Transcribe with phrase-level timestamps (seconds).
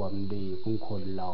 [0.00, 1.30] ความดีของคนเรา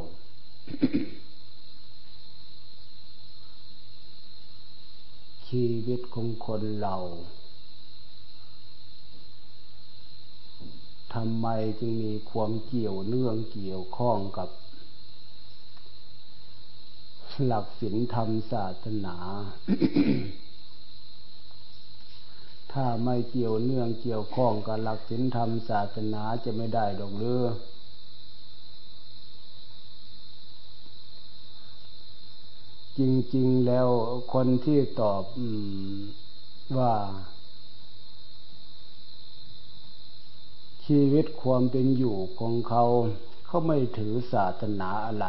[5.49, 6.97] ชีวิตของคนเรา
[11.15, 11.47] ทำไม
[11.79, 14.49] จึงมีความเกี่ยวเนื่องเกี่ยวข้องกับ
[17.45, 19.17] หลักศีลธรรมศาสนา
[22.73, 27.47] ถ้าไม่เกี่ยวเนื่องเกี่ยวข้องกับหลักศีลธรรมศาสนาจะไม่ได้ดอกเรือ
[32.99, 33.01] จ
[33.35, 33.89] ริง ๆ แล้ว
[34.33, 35.25] คนที่ตอบ
[36.79, 36.93] ว่า
[40.87, 42.85] ชีวิตความเป็นอยู่ของเขา
[43.47, 45.27] เขาไม่ถือศาสนาอะไร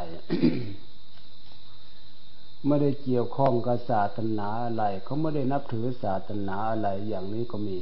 [2.68, 7.78] ไม่ได้เกี่ยวข้องกับศาสนาอะไร เขาไม่ได้นับถือศาสนาอะไรอย่างนี้ก็มี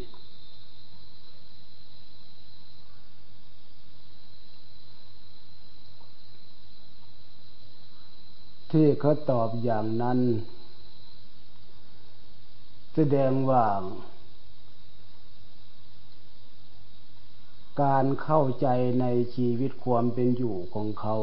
[8.72, 10.20] ที่เขาตอบอย่างนั้น
[12.96, 13.66] แสดงว่า
[17.84, 18.68] การเข้าใจ
[19.02, 19.06] ใน
[19.36, 21.16] ชีวิตความเป็นอยู่ของเขา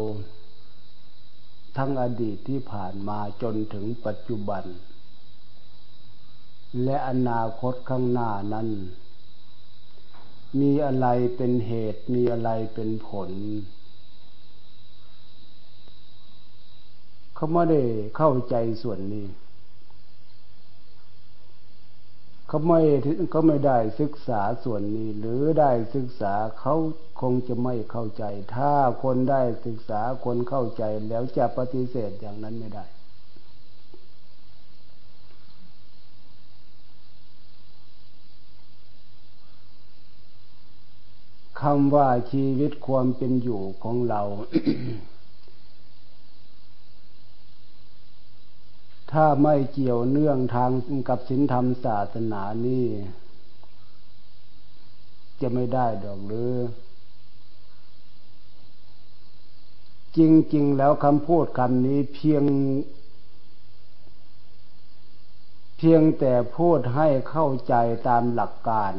[1.77, 4.65] ทั้งอดีตที่ผ่านมาจนถึงปัจจุบัน
[6.85, 8.69] และอนาคตข้างหน้านั้น
[10.61, 13.31] มีอะไรเป็นเหตุมีอะไรเป็นผล
[17.41, 17.83] เขาไม่ได้
[18.17, 19.27] เข้าใจส่วนนี้
[22.49, 22.81] เขาไม่
[23.31, 26.75] เขาไม่ได้ศึกษาส่วนนี้ หรือได้ศึกษาเขา
[27.21, 28.25] คงจะไม่เข้าใจ
[28.57, 28.73] ถ้า
[29.03, 32.85] คนได้ศึกษาคนเข้าใจแล้วจะปฏิเสธอย่างนั้นไม่ได้
[41.61, 44.23] คำว่าชีวิตความเป็นอยู่ของเรา
[49.13, 50.71] ถ้าไม่เกี่ยวเนื่องทาง
[51.09, 52.87] กับศีลธรรมศาสนานี่
[55.41, 56.55] จะไม่ได้ดอกหรือ
[60.17, 60.19] จ
[60.55, 62.45] ริง ๆ แล้วคำพูดคำนี้เพียง
[65.77, 67.75] เพียงแต่พูดให้เข้าใจ
[68.09, 68.95] ตามหลักการ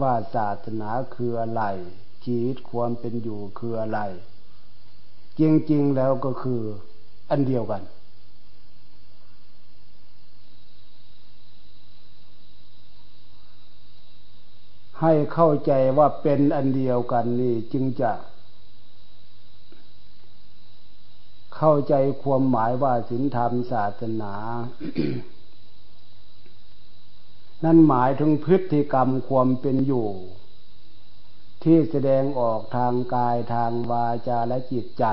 [0.00, 1.62] ว่าศาสนาคืออะไร
[2.24, 4.00] ชีวิตความเป็นอยู่คืออะไร
[5.38, 6.62] จริง ๆ แล้วก็คือ
[7.30, 7.82] อันเดียวกัน
[15.04, 18.12] ให้เข้าใจว่าเป็นอันเดียวกันนี่จึงจะ
[21.56, 24.34] เข้าใจความหมายว่าศีลธรรมศาสนา
[27.64, 30.08] นั่นหมายถึงพฤติกรรมความเป็นอยู่
[31.62, 35.04] ที่แสดงออกทางกายทางวาจาและจิตใจ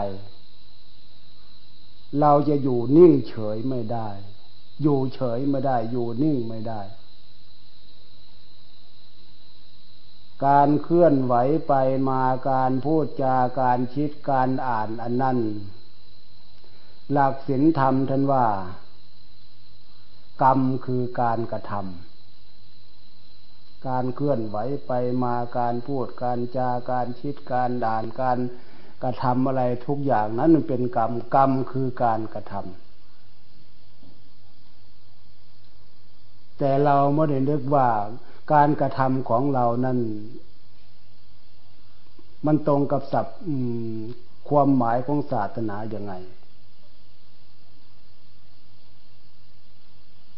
[2.20, 4.10] เราจะอยู่นิ่งเฉยไม่ได้
[4.82, 6.82] อยู่เฉยไม่ได้ อยู่นิ่งไม่ได้
[10.48, 11.34] การเคลื่อนไหว
[11.68, 11.74] ไป
[12.10, 15.40] มาการพูดจาการคิดการอ่านอันนั้น
[17.12, 18.46] หลักศีลธรรมท่านว่า
[20.44, 24.58] กรรมคือการกระทำการเคลื่อนไหว
[24.88, 24.92] ไป
[25.24, 28.40] มาการพูดการจาการคิดการด่านการ
[29.04, 32.66] กระทำอะไรทุกอย่างนั้นมันเป็นกรรมกรรมคือการกระทำ
[36.58, 37.90] แต่เราไม่ได้นึกว่า
[38.52, 40.00] การกระทำของเรานั้น
[42.46, 43.40] มันตรงกับศัพท์
[44.50, 46.14] ความหมายของศาสนาอย่างไง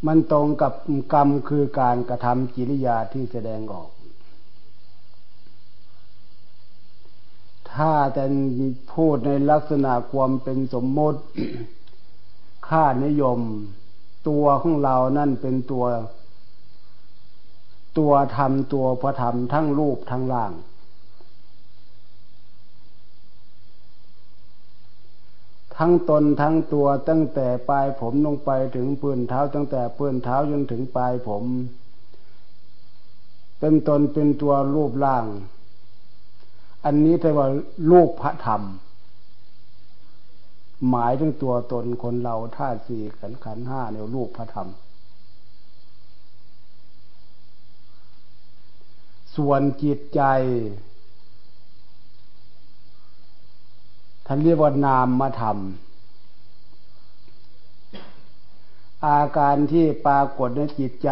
[0.08, 0.74] มันตรงกับ
[1.14, 3.90] กรรมคือการกระทำกิริยาที่แสดงออก
[7.74, 8.24] ถ้าแต่
[8.94, 11.22] พูดในลักษณะความเป็นสมมติ
[12.68, 13.40] ค่านิยม
[14.28, 15.86] ตัวของเรานั่นเป็นตัว
[17.98, 20.54] ตัวธรรมตัวพระธรรมทั้งรูปทั้งร่าง
[25.78, 31.44] ทั้งตนทั้งตัวตั้งแต่ปลายผมลงไปถึงปืนเท้า ตั้งแต่ปืนเท้าจนถึงปลายผม
[33.60, 35.26] เป็นตนเป็นตัวรูปร่าง
[36.86, 37.48] อันนี้แต่ว่า
[37.92, 38.62] รูปพระธรรม
[40.90, 44.70] หมายถึงตัวตนคนเราธาตุสี่ขันขันห้าเนี่ยรูปพระธรรม
[49.36, 50.22] ส่วนจิตใจ
[54.26, 55.54] ท่านเรียกว่านามมาทำ
[59.06, 61.12] อาการที่ปรากฏในจิตใจ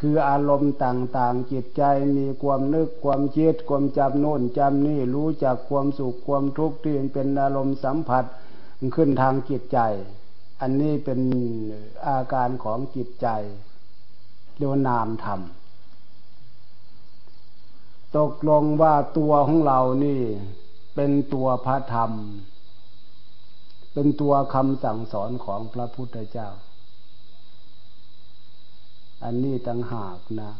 [0.00, 1.82] คืออารมณ์ต่างๆ จิตใจ
[2.16, 8.24] มีความนึกความคิดความจำโน่นจำนี่รู้จักความสุขความทุกข์ที่เป็นอารมณ์สัมผัส
[8.96, 9.78] ขึ้นทางจิตใจ
[10.60, 11.20] อันนี้เป็น
[12.06, 13.28] อาการของจิตใจ
[14.56, 15.40] เรียกว่านามธรรม
[18.16, 20.20] ตกลงว่าตัวของเรานี่
[20.94, 22.12] เป็นตัวพระธรรม
[23.92, 26.48] เป็นตัวคำสั่งสอนของพระพุทธเจ้า
[29.24, 30.50] อันนี้ต่างหากนะ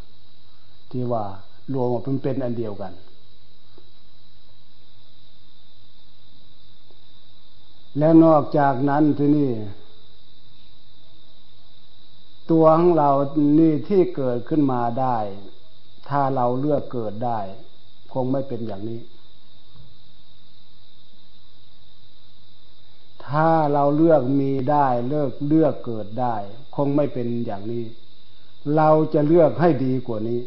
[0.91, 1.25] ที่ว่า
[1.73, 2.93] รวมมาเป็นเป็นอันเดียวกัน
[7.99, 9.53] และนอกจากนั้นที่นี่
[12.51, 13.11] ตัวของเรา
[13.59, 15.17] นี่ที่เกิดขึ้นมาได้
[16.09, 17.39] ถ้าเราเลือกเกิดได้
[18.13, 19.01] คงไม่เป็นอย่างนี้
[23.27, 26.35] ถ้าเราเลือกมีได้เลือกเลือกเกิดได้
[26.77, 27.85] คงไม่เป็นอย่างนี้
[28.77, 30.41] เราจะเลือกให้ดีกว่านี้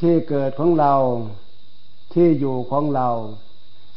[0.00, 0.94] ที่เกิดของเรา
[2.14, 3.08] ที่อยู่ของเรา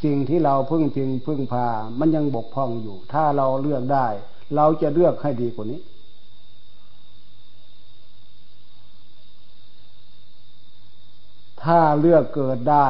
[0.04, 1.68] สิ่งที่เราพึ่งพิงพึ่งพา
[2.00, 4.08] มันยังบกพร่องอยู่ ถ้าเราเลือกได้
[4.56, 5.80] เราจะเลือกให้ดีกว่านี้
[11.64, 12.90] ถ้าเลือกเกิดได้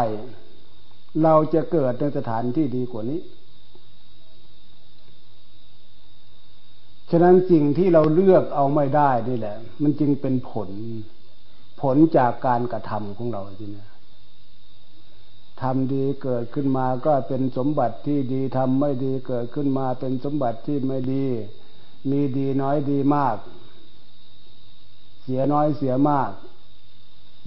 [1.24, 3.22] เราจะเกิดในสถานที่ดีกว่านี้
[7.10, 10.70] ฉะนั้นสิ่งที่เราเลือกเอาไม่ได้นี่แหละ มันจึงเป็นผล
[11.82, 13.86] ผลจากการกระทำของเราทีนี้
[15.62, 21.26] ทำดีเกิดขึ้นมาก็เป็นสมบัติที่ดีทำไม่ดีเกิดขึ้นมาเป็นสมบัติที่ไม่ดี
[22.10, 23.38] มีดีน้อยดีมาก
[25.22, 26.32] เสียน้อยเสียมาก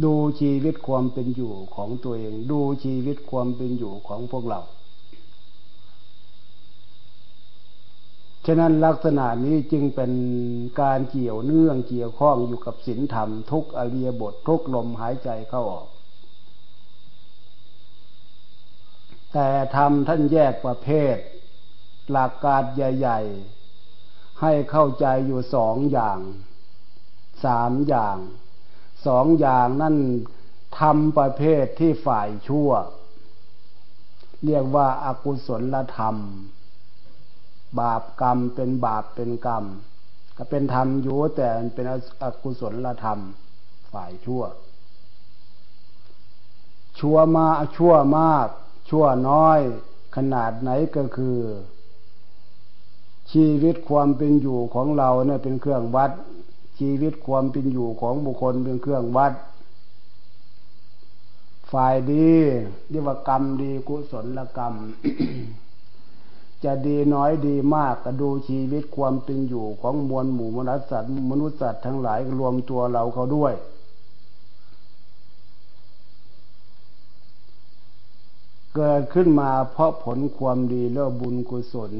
[0.02, 4.60] ดูชีวิตความเป็นอยู่ของตัวเอง ดูชีวิตความเป็นอยู่ของพวกเรา
[8.46, 10.12] ฉะนั้นลักษณะนี้จึงเป็น
[10.80, 15.88] การเกี่ยวเนื่องเกี่ยวข้องอยู่กับศีลธรรมทุกอริยบททุกลมหายใจเข้าออก
[19.32, 21.16] แต่ธรรมท่านแยกประเภท
[22.10, 23.20] หลักการใหญ่
[23.80, 26.18] ๆ ให้เข้าใจอยู่สองอย่าง
[27.44, 28.16] สามอย่าง
[29.06, 29.96] สองอย่างนั่น
[30.78, 32.70] ทำประเภทที่ฝ่ายชั่ว
[34.44, 36.16] เรียกว่าอากุศลธรรม
[37.80, 39.64] บาปกรรมเป็นบาปเป็นกรรม
[40.36, 41.86] ก็เป็นธรรมอยู่แต่เป็น
[42.22, 43.18] อกุศลธรรม
[43.92, 44.42] ฝ่ายชั่ว
[46.98, 47.46] ชั่วมา
[47.76, 48.48] ชั่วมาก
[48.88, 49.60] ชั่วน้อย
[50.16, 51.38] ขนาดไหนก็คือ
[53.32, 56.10] ชีวิตความเป็นอยู่ของเราเนี่ยเป็นเครื่องวัด
[56.78, 59.32] ชีวิตความเป็นอยู่ของบุคคลเป็นเครื่องวัด
[61.72, 62.30] ฝ่ายดี
[62.90, 64.74] เรียกว่ากรรมดีกุศลกรรม
[66.64, 73.54] จะดีน้อยดีมากก็ดูชีวิตความเป็นอยู่ของมวลหมู่มนุษย์สัตว์มนุษย์สัตว์ทั้งหลายรวมตัวเราเขาด้วย
[78.74, 81.92] เกิดขึ้นมาเพราะผลความดีแล้วบุญกุศล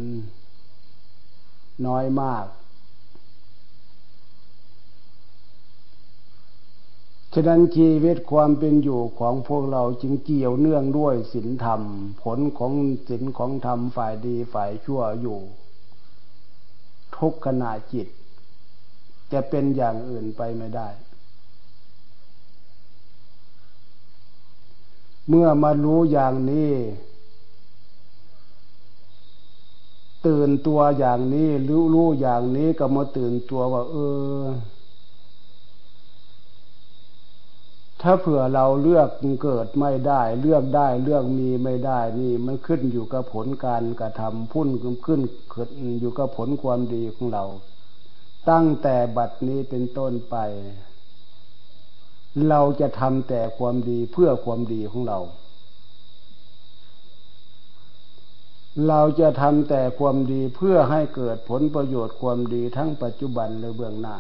[1.86, 2.46] น้อยมาก
[7.36, 11.82] ฉะนั้นชีวิตความเป็นอยู่ของพวกเราจึงเกี่ยวเนื่องด้วยศีลธรรม
[12.22, 12.72] ผลของ
[13.08, 15.38] ศีลของธรรมฝ่ายดีฝ่ายชั่วอยู่
[17.16, 18.08] ทุกขณะจิต
[19.32, 20.88] จะเป็นอย่างอื่นไปไม่ได้
[25.28, 26.72] เมื่อมารู้อย่างนี้
[30.26, 33.96] ตื่นตัวอย่างนี้รู้รู้อย่างนี้ก็มาตื่นตัวว่า เอ
[34.40, 34.42] อ
[38.06, 39.08] ถ้าเผื่อเราเลือก
[39.42, 45.20] เกิดไม่ได้ เลือกได้เลือกมีไม่ได้นี่มันขึ้นอยู่กับผลการกระทำพุ่นขึ้นขึ้น
[46.00, 47.44] อยู่กับผลความดีของเรา
[48.50, 50.36] ตั้งแต่บัดนี้เป็นต้นไป
[52.48, 55.18] เราจะทำแต่ความดีเพื่อความดีของเรา
[58.88, 64.16] เราจะทำแต่ความดีเพื่อให้เกิดผลประโยชน์ความดีทั้งปัจจุบันและเบื้องหน้า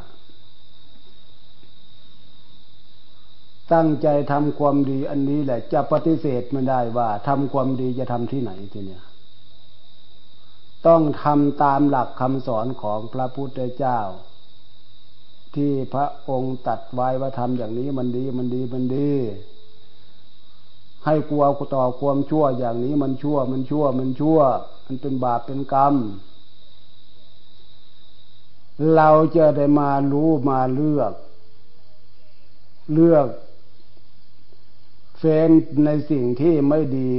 [3.72, 9.02] ตั้งใจทำความดีอันนี้แหละ จะปฏิเสธไม่ได้ว่าทำความดีจะทำที่ไหนทีเนี้ย
[10.86, 14.00] ต้องทำตามหลักคำสอนของพระพุทธเจ้า
[15.54, 19.12] ที่พระองค์ตัดไว้ว่าทำอย่างนี้มันดีมันดีมันดี
[21.04, 21.44] ให้กลัว
[21.74, 24.40] ต่อความชั่วอย่างนี้มันชั่วมันชั่วมันชั่ว
[24.86, 25.94] มันเป็นบาปเป็นกรรม
[28.96, 31.12] เราจะได้มารู้มาเลือก
[32.92, 33.26] เลือก
[35.18, 35.50] เฟ้น
[35.84, 37.14] ในสิ่งที่ไม่ดี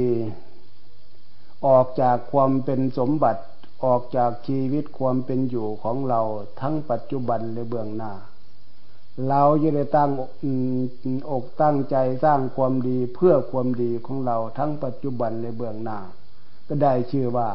[1.66, 3.42] ออกจากความเป็นสมบัติ
[3.84, 6.20] ออกจากชีวิตความเป็นอยู่ของเรา
[6.60, 8.12] ทั้งปัจจุบันและเบื้องหน้า
[9.28, 10.10] เราจะได้ตั้ง
[11.30, 15.98] อกตั้งใจสร้างความดีเพื่อความดีของเราทั้งปัจจุบันในเบื้องหน้า
[16.68, 17.48] ก็ได้ชื่อว่า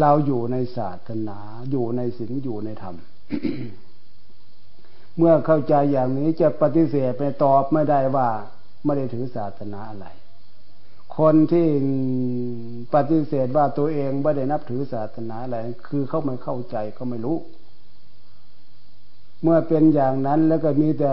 [0.00, 1.38] เราอยู่ในศาสนา
[1.70, 2.96] อยู่ในศีลอยู่ในธรรม
[5.18, 8.28] เมื่อเข้าใจอย่างนี้จะปฏิเสธไปตอบไม่ได้ว่า
[8.84, 10.06] ไม่ได้ถือศาสนาอะไร
[11.18, 11.68] คนที่
[12.94, 15.58] ปฏิเสธว่าตัวเองไม่ได้นับถือศาสนาอะไร
[15.88, 17.36] คือเขาไม่เข้าใจก็ไม่รู้
[19.42, 21.12] เมื่อเป็นอย่างนั้นแล้วก็มีแต่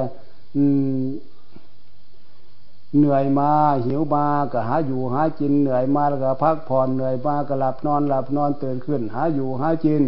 [2.97, 3.51] เหนื่อยมา
[3.85, 10.03] หิวมาก็หาอยู่หากินเหนื่อยมาแล้วก็พักผ่อนเหนื่อยมาก็หลับนอนหลับนอนตื่นขึ้น หาอยู่หากิน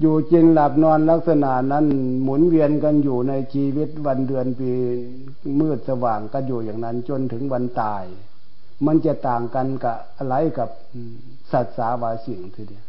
[0.00, 1.86] อยู่กินหลับนอนลักษณะนั้น
[2.22, 4.70] หมุนเวียนกันอยู่ในชีวิตวันเดือนปี
[5.60, 8.04] มืดสว่างก็อยู่อย่างนั้นจนถึงวันตาย
[8.86, 10.68] มันจะต่างกันกับอะไรกับ
[11.52, 12.84] สัตว์สาวาสิ่งทีเดียว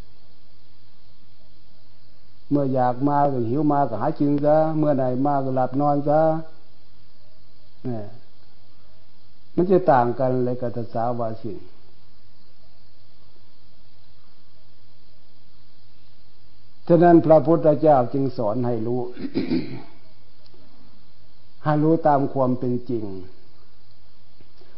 [2.49, 6.21] เมื่ออยากมาก็หิวมาก็หากินซะเมื่อไหนมาก็หลับนอนซะ
[7.85, 8.07] เนี่ย
[9.55, 11.53] มันจะต่างกันเลยกับสาวาสิ
[16.87, 19.01] ฉะนั้นพระพุทธเจ้าจึงสอนให้รู้
[21.63, 23.05] ให้รู้ตามความเป็นจริง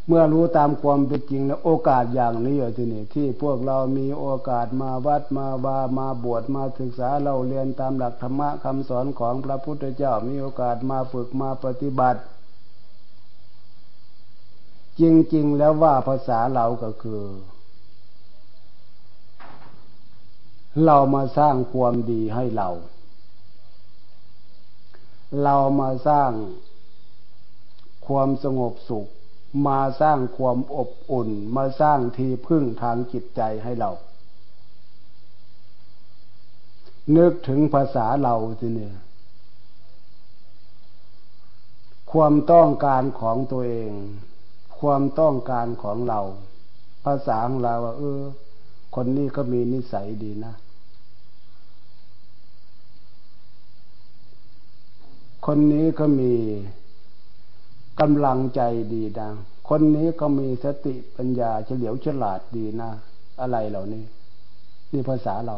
[0.08, 12.22] เมื่อรู้ตามความเป็นจริงแล้วโอกาสอย่างนี้อยู่ที่นี่ที่พวกเรามีโอกาสมาวัดมาวามาบวชมาศึกษาเราเรียนตามหลักธรรมะคำสอนของพระพุทธเจ้ามีโอกาสมาฝึกมาปฏิบัติ
[15.00, 15.02] จ
[15.36, 17.22] ริง ๆ แล้วว่าภาษาเราก็คือ
[20.86, 22.70] เรามาสร้างความดีให้เรา
[25.44, 26.32] เรามาสร้าง
[28.08, 29.08] ความสงบสุข
[29.68, 33.92] มาสร้างความอบอุ่น มาสร้างที่พึ่งทางจิตใจให้เรา
[37.18, 38.96] นึกถึงภาษาเราสิเนี่ย
[42.12, 43.92] ความต้องการของตัวเอง
[44.80, 46.20] ความต้องการของเรา
[47.06, 48.22] ภาษาของเราว่าเออ
[48.96, 50.54] คนนี้ก็มีนิสัยดีนะ
[55.50, 56.34] คนนี้ก็มี
[58.00, 58.62] กำลังใจ
[58.94, 59.36] ดีดัง
[59.70, 62.92] คนนี้ก็มีสติปัญญาเฉลียวฉลาดดีนะ
[63.40, 64.04] อะไรเหล่านี้
[64.92, 65.58] นี่ภาษาเรา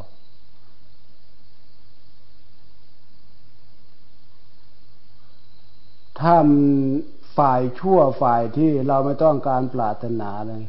[6.20, 6.36] ถ้า
[7.38, 10.64] ฝ่ายชั่วฝ่ายที่เราไม่ต้องการปรารถนาเลย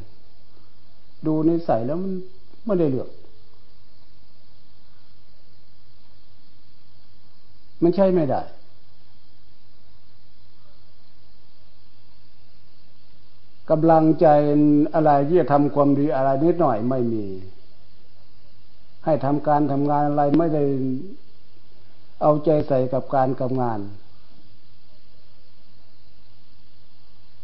[1.27, 2.13] ดูนิสัยแล้วมัน
[2.67, 3.11] ไม่ได้เลือก
[7.83, 8.43] มันใช่ไม่ได้
[13.71, 14.27] กำลังใจ
[14.95, 17.27] อะไรที่จะทำความดีอะไรนิดหน่อยไม่มี
[19.05, 20.65] ให้ทำการทำงานอะไรไม่ได้
[22.23, 23.81] เอาใจใส่กับการกับงาน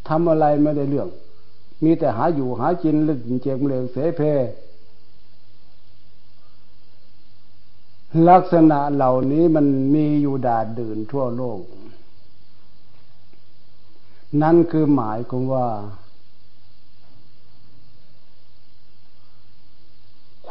[0.09, 1.09] ทำอะไรไม่ได้เรื่อง
[1.85, 4.23] มีแต่หาอยู่หากินลึกเจียงเลงเสเพ
[8.29, 11.61] ลักษณะเหล่านี้มันมีอยู่ดาดดื่นทั่วโลก
[14.43, 15.67] นั่นคือหมายของว่า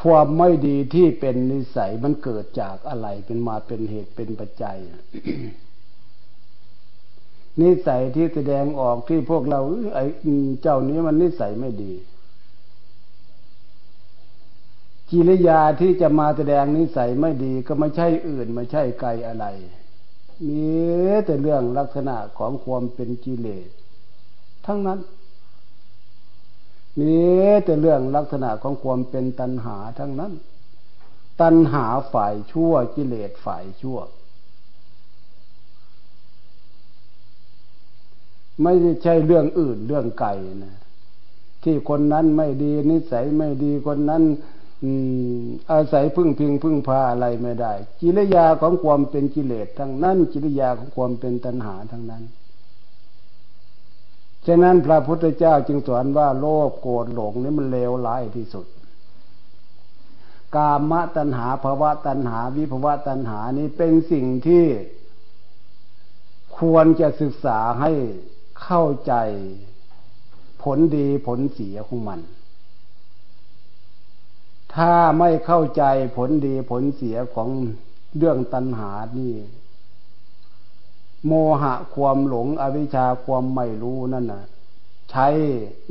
[0.05, 4.77] ความไม่ดีที่เป็นนิสัยมันเกิดจากอะไรเป็นมาเป็นเหตุเป็นปัจจัย
[7.61, 9.61] นิสัยที่แสดงออกที่พวกเรา
[9.93, 10.05] ไอ้
[10.61, 11.93] เจ้านี้มันนิสัยไม่ดี
[15.11, 19.45] กิริยาที่จะมาแสดงนิสัยไม่ดีก็ไม่ใช่อื่น ไม่ใช่ไกลอะไร
[20.47, 20.65] มี
[21.25, 23.69] แต่เรื่องลักษณะของความเป็นกิเลส
[24.65, 24.99] ทั้งนั้น
[26.99, 27.19] มี
[27.63, 30.33] แต่เรื่องลักษณะของความเป็นตัณหาทั้งนั้น
[31.41, 33.99] ตัณหาฝ่ายชั่วกิเลสฝ่ายชั่ว
[38.63, 38.73] ไม่
[39.03, 40.29] ใช่เรื่องอื่นเรื่องไกล
[40.63, 40.75] นะ
[41.63, 44.23] ที่คนนั้นไม่ดีนิสัยไม่ดีคนนั้น
[45.71, 52.23] อาศัยพึ่งพิงพึ่งพาอะไรไม่ได้ กิริยาของความเป็นกิเลสทั้งนั้น กิริยาของความเป็นตัณหาทั้งนั้น
[54.47, 58.65] ฉะนั้นพระพุทธเจ้าจึงสอนว่าโลภโกรธหลงนี่มันเลวร้ายที่สุด
[60.55, 64.65] กามตัณหาภาวะตัณหา วิภาวะตัณหานี้เป็นสิ่งที่
[66.57, 67.91] ควรจะศึกษาให้
[68.63, 69.13] เข้าใจ
[70.63, 72.19] ผลดีผลเสียของมัน
[74.75, 75.83] ถ้าไม่เข้าใจ
[76.15, 77.49] ผลดีผลเสียของ
[78.17, 79.33] เรื่องตัณหานี่
[81.27, 84.43] โมหะความหลงอวิชชาความไม่รู้นั่นน่ะ
[85.11, 85.27] ใช้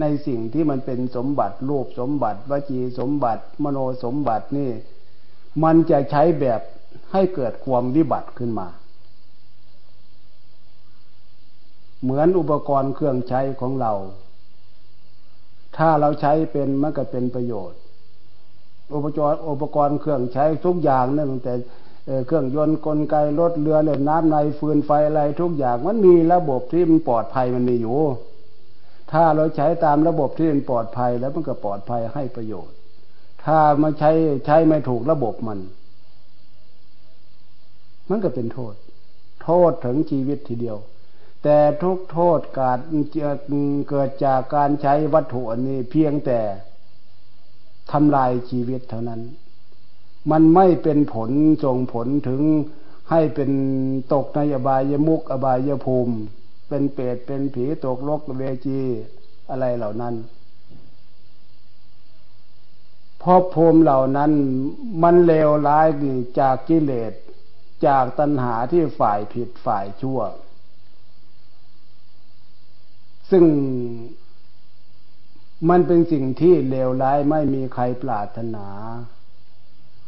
[0.00, 4.70] ในสิ่งที่มันเป็นสมบัติรูปสมบัติวจีสมบัติ มโนสมบัตินี่
[5.62, 6.60] มันจะใช้แบบ
[7.12, 8.68] ให้เกิดความวิบัติขึ้นมา
[12.02, 13.92] เหมือนอุปกรณ์เครื่องใช้ของเรา
[15.76, 17.78] ถ้าเราใช้เป็นมันก็เป็นประโยชน์
[18.94, 21.54] อุปกรณ์อุปกรณ์เครื่องใช้ทุกอย่างนั่นแต่
[22.26, 27.98] เครื่องยนต์กลไกรถเรือเรือน้ำในฟืนไฟอะไรทุกอย่างมันมีระบบที่มันปลอดภัยมันมีอยู่
[29.12, 32.76] ถ้าเราใช้ตามระบบที่มันปลอดภัยแล้วมันก็ปลอดภัยให้ประโยชน์
[33.44, 34.10] ถ้ามาใช้
[34.46, 35.58] ใช้ไม่ถูกระบบมัน
[38.08, 38.74] มันก็เป็นโทษ
[39.42, 40.78] โทษถึงชีวิตทีเดียว
[41.42, 42.78] แต่ทุกโทษกาด
[43.88, 46.40] เกิดจากการใช้วัตถุอันนี้เพียงแต่
[47.92, 49.20] ทำลายชีวิตเท่านั้น
[50.30, 51.30] มันไม่เป็นผล
[51.64, 52.42] ส่งผลถึง
[53.10, 53.50] ให้เป็น
[54.12, 56.16] ตกในอบายมุกอบายภูมิ
[56.68, 58.80] เป็นเปรตเป็นผีตกลกเวจี
[59.50, 60.14] อะไรเหล่านั้น
[63.26, 64.32] พราะภูมิเหล่านั้น
[65.02, 65.88] มันเลวร้าย
[66.40, 67.12] จากกิเลส
[67.86, 70.20] จากตัณหาที่ฝ่ายผิดฝ่ายชั่ว
[73.30, 73.44] ซึ่ง
[75.68, 78.66] มันเป็นสิ่งที่เลวร้ายไม่มีใครปรารถนา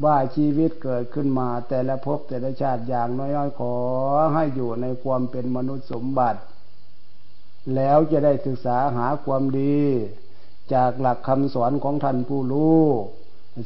[0.05, 3.75] ว่าชีวิตเกิดขึ้นมา แต่ละภพแต่ละชาติอย่างน้อยๆขอ
[4.35, 6.41] ให้อยู่ในความเป็นมนุษย์สมบัติ
[7.75, 9.79] แล้วจะได้ศึกษาหาความดี
[10.75, 12.83] จากหลักคำสอนของท่านผู้รู้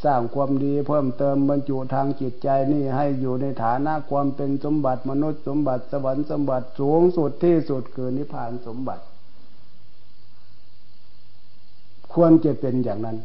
[0.04, 9.04] สร้างความดีเพิ่มเติมบรรจุทางจิตใจนี่ให้อยู่ในฐานะความเป็นสมบัติมนุษย์สมบัติสวรรค์สมบัติสูงสุดที่สุดคือนิพพานสมบัติ
[12.12, 13.18] ควรจะเป็นอย่างนั้น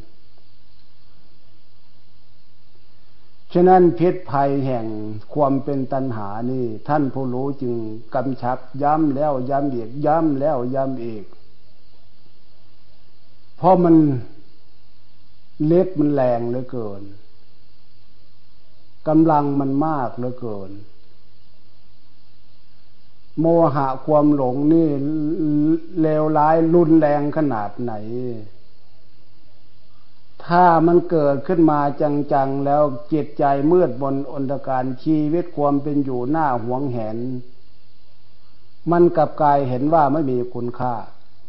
[3.57, 4.85] ฉะนั้นพิษภัยแห่ง
[5.33, 7.75] ความเป็นตัณหานี่ ท่านผู้รู้จึง
[8.15, 11.25] กำชับย้ำแล้วย้ำอีกย้ำแล้วย้ำอีก
[13.57, 13.95] เพราะมัน
[15.65, 17.03] เล็ดมันแรงเหลือเกิน
[19.07, 20.71] กำลังมันมากเหลือเกิน
[23.39, 23.45] โม
[23.75, 24.89] หะความหลงนี่
[26.01, 27.93] เลวร้ายรุนแรงขนาดไหน
[30.47, 37.17] ถ้ามันเกิดขึ้นมาจังๆแล้วจิตใจมืดบนอนตการชีวิตความเป็นอยู่หน้าหวงแหน
[38.91, 40.93] มันกับกายเห็นว่าไม่มีคุณค่า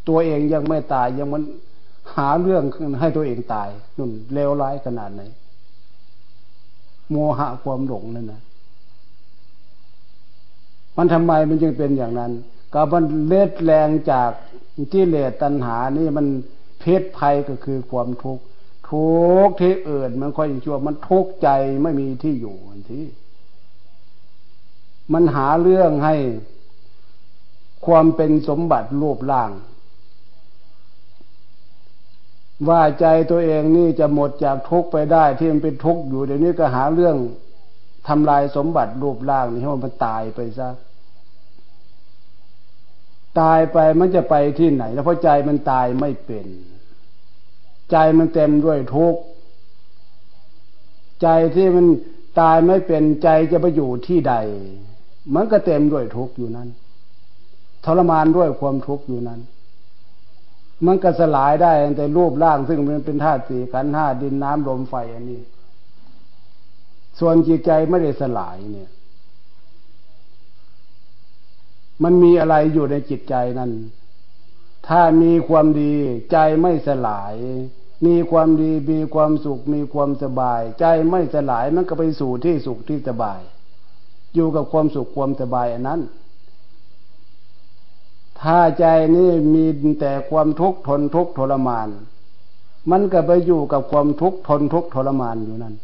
[0.09, 1.43] ตัวเองยังไม่ตายยังมัน
[2.17, 2.65] หาเรื่อง
[3.01, 5.23] ให้ตัวเองตายนุ่นเลวร้ายขนาดไหน
[7.11, 8.43] โมหะความหลงนั่นนะ
[10.97, 12.33] มันทำไมมันจึงเป็นอย่างนั้น
[12.73, 14.31] ก็มันเล็ดแรงจาก
[14.93, 16.27] ที่เลสตัณหานี่มัน
[16.81, 18.45] เพศภัยก็คือความทุกข์
[18.91, 19.11] ทุ
[19.47, 21.49] กที่อื่นมันค่อยชั่ว มันทุกใจ
[21.83, 22.57] ไม่มีที่อยู่
[22.91, 23.01] ที
[25.13, 26.17] มันหาเรื่องให้
[27.87, 29.51] ความเป็นสมบัติรูปร่าง
[32.69, 37.17] ว่าใจตัวเองนี่จะหมดจากทุกไปได้ที่มันเป็นทุกอยู่เดี๋ยวนี้ก็หาเรื่อง
[38.09, 40.69] ทำลายสมบัติรูปร่างนี่ให้มันตายไปซะ
[43.41, 46.47] ตายไปมันจะไปที่ไหน แล้วเพราะใจมันตายไม่เป็น
[47.91, 49.21] ใจมันเต็มด้วยทุกข์
[51.23, 51.87] ใจที่มัน
[52.41, 54.35] ตายไม่เป็นใจจะไปอยู่ที่ใด
[55.35, 56.69] มันก็เต็มด้วยทุกข์อยู่นั้น
[57.85, 59.41] ทรมานด้วยความทุกข์อยู่นั้น
[60.87, 65.41] มันก็สลายได้แต่รูปร่างซึ่งมันเป็นธาตุสี่ขันธ์ห้าดินน้ำลมไฟอันนี้
[67.19, 68.91] ส่วนจิตใจไม่ได้สลายเนี่ย
[72.03, 73.71] มันมีอะไรอยู่ในจิตใจนั้น
[74.89, 75.95] ถ้ามีความดี
[76.31, 77.35] ใจไม่สลาย
[78.07, 83.41] มีความดีมีความสุข มีความสบาย ใจไม่สลายมันก็ไปสู่ที่สุขที่สบาย
[84.35, 86.01] อยู่กับความสุขความสบายอันนั้น
[88.41, 88.85] ถ้าใจ
[89.17, 89.65] นี่มี
[90.01, 91.89] แต่ความทุกข์ทนทุกข์ทรมาน
[92.91, 95.75] มันก็ไปอยู่กับความทุกข์ทนทุกข์ทรมานอยู่นั้น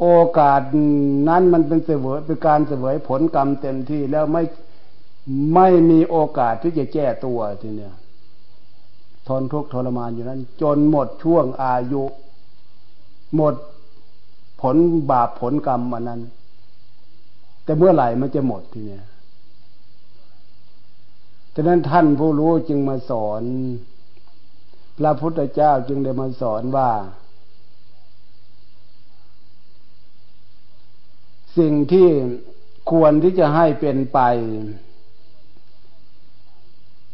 [0.00, 0.06] โอ
[0.38, 0.62] กาส
[1.28, 4.42] นั้นมันเป็นเสวยเป็นการเสวยผลกรรมเต็มที่แล้วไม่
[5.54, 7.94] ไม่มีโอกาสที่จะแก้ตัวทีเนี้ย
[9.28, 12.02] ทนทุกข์ทรมานอยู่นั้น จนหมดช่วงอายุ
[13.36, 13.54] หมด
[14.60, 14.76] ผล
[15.10, 16.20] บาปผลกรรมอันนั้น
[17.64, 19.04] แต่เมื่อไหร่มันจะหมดทีเนี้ย
[21.54, 23.42] ฉะนั้นท่านผู้รู้จึงมาสอน
[24.98, 26.90] พระพุทธเจ้าจึงได้มาสอนว่า
[31.58, 32.08] สิ่งที่
[32.90, 34.18] ควรที่จะให้เป็นไป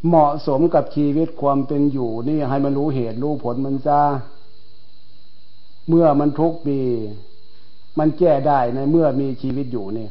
[0.07, 4.01] เหมาะสมกับชีวิตความเป็นอยู่นี่ให้มันรู้เหตุรู้ผลมันซะ
[5.89, 6.81] เมื่อมันทุกข์มี
[7.99, 10.11] มันแก้ได้ในเมื่อมีชีวิตอยู่เนี่ย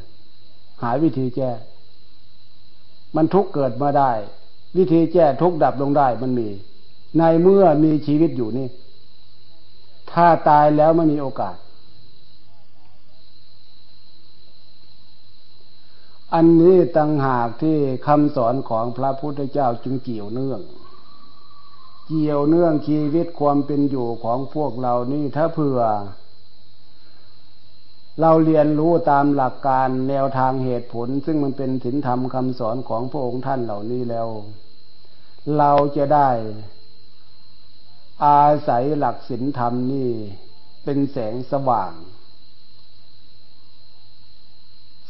[0.82, 1.50] หาวิธีแก้
[3.16, 4.12] มันทุกข์เกิดมาได้
[4.76, 6.48] วิธีแก้ทุกข์ดับลงได้มันมี
[7.18, 8.68] ในเมื่อมีชีวิตอยู่นี่
[10.12, 11.56] ถ้าตายแล้วไม่มีโอกาส
[16.34, 20.60] อันนี้ต่างหากที่คำสอนของพระพุทธเจ้าจึงเกี่ยวเนื่อง
[22.06, 25.80] เกี่ยวเนื่องชีวิตความเป็นอยู่ของพวกเรานี่ถ้าเผื่อ
[28.20, 34.28] เราเรียนรู้ตามหลักการแนวทางเหตุผล ซึ่งมันเป็นศีลธรรมคำสอนของพระองค์ท่านเหล่านี้แล้ว
[35.58, 36.30] เราจะได้
[38.24, 40.10] อาศัยหลักศีลธรรมนี่
[40.84, 41.92] เป็นแสงสว่าง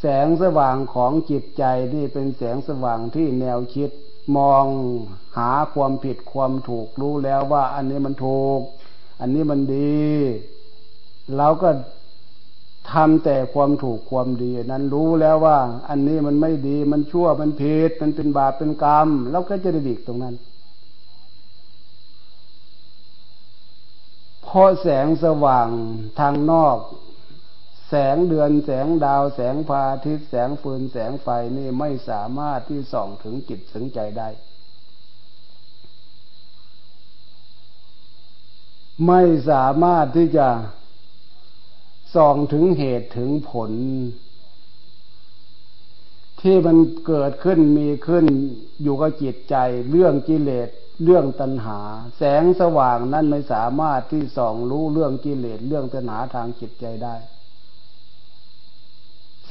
[0.00, 3.90] แสงสว่างของจิตใจนี่เป็นแสงสว่างที่แนวคิด
[4.36, 4.64] มอง
[5.36, 8.60] หาความผิดความถูกรู้แล้วว่า อันนี้มันถูก
[9.20, 10.06] อันนี้มันดี
[11.36, 11.70] เราก็
[12.92, 15.58] ทำแต่ความถูกความดี นั้นรู้แล้วว่า
[15.88, 20.34] อันนี้มันไม่ดีมันชั่วมันผิดมันเป็นบาปเป็นกรรมเราก็จะได้ดีตรงนั้น
[24.42, 25.68] เพราะแสงสว่าง
[26.18, 26.76] ทางนอก
[27.88, 34.28] แสงเดือนแสงดาวแสงพาทิตย์แสงฟืนแสงไฟนี่ไม่สามารถที่ส่องถึงจิตถึงใจได้
[39.06, 40.48] ไม่สามารถที่จะ
[42.14, 43.72] ส่องถึงเหตุถึงผล
[46.40, 48.26] ที่มันเกิดขึ้นมีขึ้น
[48.82, 49.56] อยู่กับจิตใจ
[49.90, 50.68] เรื่องกิเลส
[51.04, 51.80] เรื่องตัณหา
[52.18, 57.14] แสงสว่างนั้นไม่สามารถที่ส่องรู้เรื่องกิเลสเรื่องตัณหาทางจิตใจได้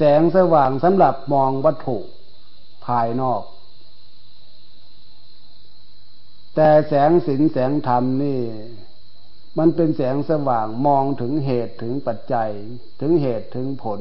[0.00, 1.98] สงสว่างสำหรับมองวัตถุ
[2.86, 3.42] ภายนอก
[6.54, 8.40] แต่แสงสินแสงธรรมนี่
[9.58, 12.50] มันเป็นแสงสว่างมองถึงเหตุถึงปัจจัย
[13.00, 14.00] ถึงเหตุถึงผล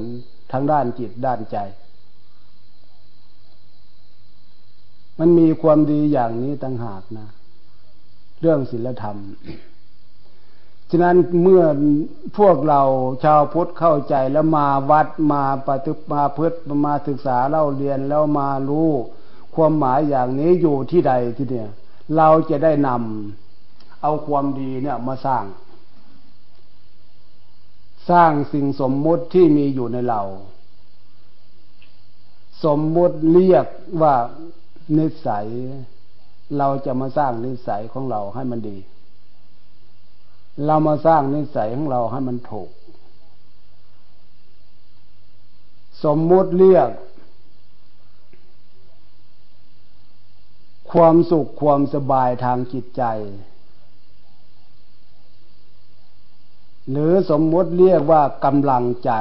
[0.52, 1.58] ทั้งด้านจิตด้านใจ
[5.20, 7.28] มันมีความดีอย่างนี้ต่างหากนะ
[8.42, 9.18] เรื่องศีลธรรม
[10.92, 11.64] ฉะนั้นเมื่อ
[12.38, 12.82] พวกเรา
[13.24, 18.90] ชาวพุทธเข้าใจแล้วมาวัดมาปฏิมาพฤติมาศึกษาเล่าเรียนแล้วมารู้
[19.56, 21.70] ความหมายอย่างนี้อยู่ที่ใดที่เนี่ย
[22.18, 25.46] เราจะได้นำเอาความดีเนี่ยมาสร้าง
[28.10, 30.22] สร้างสิ่งสมมุติที่มีอยู่ในเรา
[32.64, 33.66] สมมุติเรียก
[34.02, 34.16] ว่า
[34.98, 35.48] นิสัย
[36.58, 38.78] เราจะมาสร้างนิสัยของเราให้มันดี
[40.66, 42.70] เรามาสร้างนิสัยของเราให้มันถูก
[46.04, 46.90] สมมุติเรียก
[50.92, 53.04] ความสุขความสบายทางจิตใจ
[56.92, 59.12] หรือสมมุติเรียกว่ากำลังใจ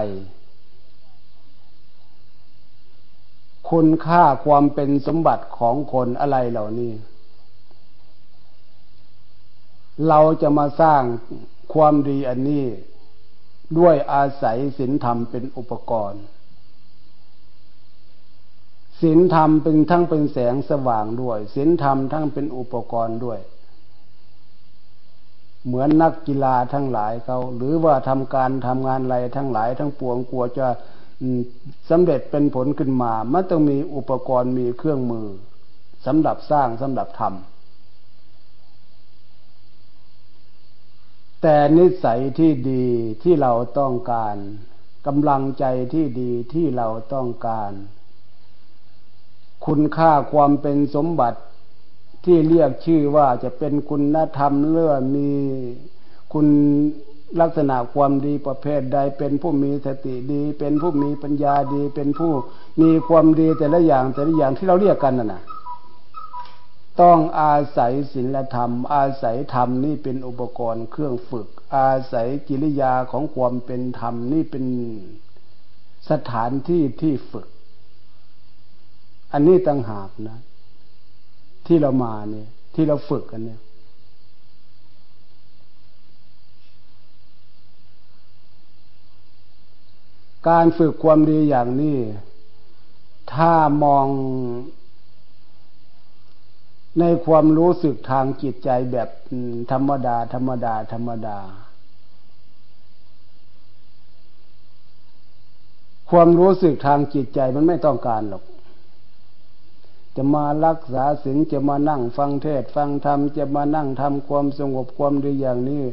[3.71, 6.93] คุณค่าความเป็นสมบัติของคนอะไรเหล่านี้
[10.09, 11.03] เราจะมาสร้าง
[11.75, 12.65] ความดีอันนี้
[13.79, 16.23] ด้วยอาศัยศีลธรรมเป็นอุปกรณ์
[19.01, 23.41] ศีลธรรมเป็นทั้งเป็นแสงสว่างด้วยศีลธรรมทั้งเป็นอุปกรณ์ด้วย
[25.67, 30.67] เหมือนนักกีฬาทั้งหลายเขาหรือว่าทำการทำงานอะไรทั้งหลาย ทั้งปวงกลัวจะ
[31.91, 35.27] สำเร็จเป็นผลขึ้นมา มันต้องมีอุปกรณ์มีเครื่องมือ
[36.07, 37.56] สำหรับสร้างสำหรับทำ
[41.43, 42.87] แต่นิสัยที่ดี
[43.23, 44.37] ที่เราต้องการ
[45.07, 47.73] กำลังใจที่ดีที่เราต้องการ
[49.67, 51.41] คุณค่าความเป็นสมบัติ
[52.25, 55.31] ที่เรียกชื่อว่าจะเป็นคุณธรรมเลื่อมี
[56.33, 56.47] คุณ
[57.41, 62.33] ลักษณะความดีประเภทใดเป็นผู้มีสติดี เป็นผู้มีปัญญาดี เป็นผู้
[62.81, 65.43] มีความดีแต่ละอย่างแต่ละอย่างที่เราเรียกกันน่ะนะ
[67.01, 74.65] ต้องอาศัยศีลธรรม อาศัยธรรมนี่เป็นอุปกรณ์เครื่องฝึก อาศัยกิริยาของความเป็นธรรมนี่เป็น
[76.11, 77.47] สถานที่ที่ฝึก
[79.33, 80.39] อันนี้ต่างหากนะ
[81.67, 83.61] ที่เรามาเนี่ย ที่เราฝึกกันเนี่ย
[90.49, 91.99] การฝึกความดีอย่างนี้
[93.35, 93.53] ถ้า
[93.85, 94.07] มอง
[97.01, 99.09] ในความรู้สึกทางจิตใจแบบ
[99.73, 101.39] ธรรมดา ธรรมดา ธรรมดา
[106.11, 108.45] ความรู้สึกทางจิตใจมันไม่ต้องการหรอก
[110.17, 115.85] จะมารักษาศีลจะมานั่งฟังเทศฟังธรรมจะมานั่งทำความสงบความดีอย่างนี้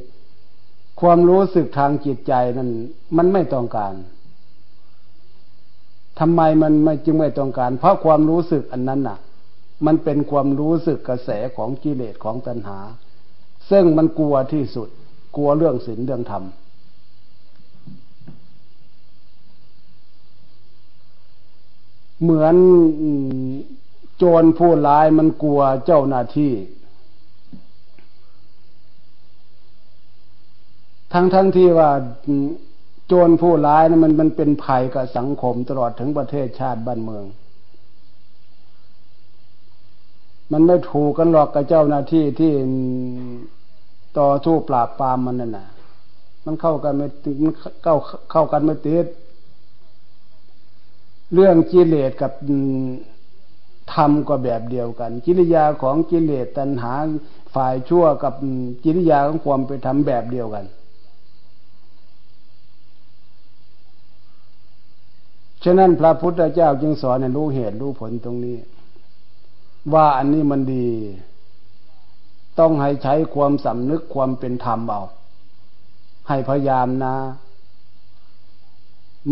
[1.02, 2.70] ความรู้สึกทางจิตใจนั้น
[3.18, 3.94] มันไม่ต้องการ
[6.20, 9.18] ทำไมมันไม่จึงไม่ต้องการ เพราะความรู้สึกอันนั้นน่ะ
[9.86, 12.80] มันเป็นความรู้สึกกระแสของกิเลสของตัณหา
[13.70, 14.90] ซึ่งมันกลัวที่สุด
[15.36, 16.44] กลัวเรื่องศีลเรื่องธรรม
[22.22, 22.56] เหมือน
[24.18, 26.54] โจรผู้ร้ายมันกลัวเจ้าหน้าที่
[31.14, 31.92] ทั้งทั้งที่ว่า
[33.08, 37.26] โจรผู้ร้ายนะมันมันเป็นภัยกับสังคมตลอดถึงประเทศชาติบ้านเมือง
[40.54, 42.52] มันไม่ถูกกันหรอกกับเจ้าหน้าที่ที่
[44.20, 45.68] ต่อสู้ปราบปรามมันนั่นน่ะ
[46.46, 47.08] มันเข้ากันไม่
[47.44, 47.96] มันเข้า
[48.32, 49.06] เข้ากันไม่ติด
[51.34, 52.32] เรื่องกิเลสกับ
[53.94, 56.94] ธรรมก็แบบเดียวกัน กิริยาของกิเลสตัณหา
[57.56, 58.34] ฝ่ายชั่วกับ
[58.84, 60.66] กิริยาของความไปทำแบบเดียวกัน
[65.64, 68.58] ฉะนั้นพระพุทธเจ้าจึงสอนให้รู้เหตุรู้ผลตรงนี้
[69.94, 70.90] ว่าอันนี้มันดี
[72.60, 75.02] ต้องให้ใช้ความสำนึกความเป็นธรรมเอา
[76.28, 77.16] ให้พยายามนะ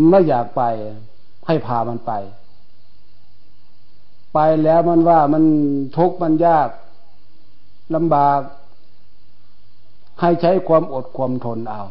[0.08, 0.62] ไม่อยากไป
[1.46, 2.12] ให้พามันไป
[4.34, 5.44] ไปแล้วมันว่ามัน
[5.96, 6.68] ทุกข์มันยาก
[7.94, 8.40] ลำบาก
[10.20, 11.82] ให้ใช้ความอดความทนเอา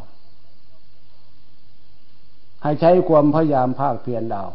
[2.63, 4.45] ให้ใช้ความพยายามภาคเพียรเอา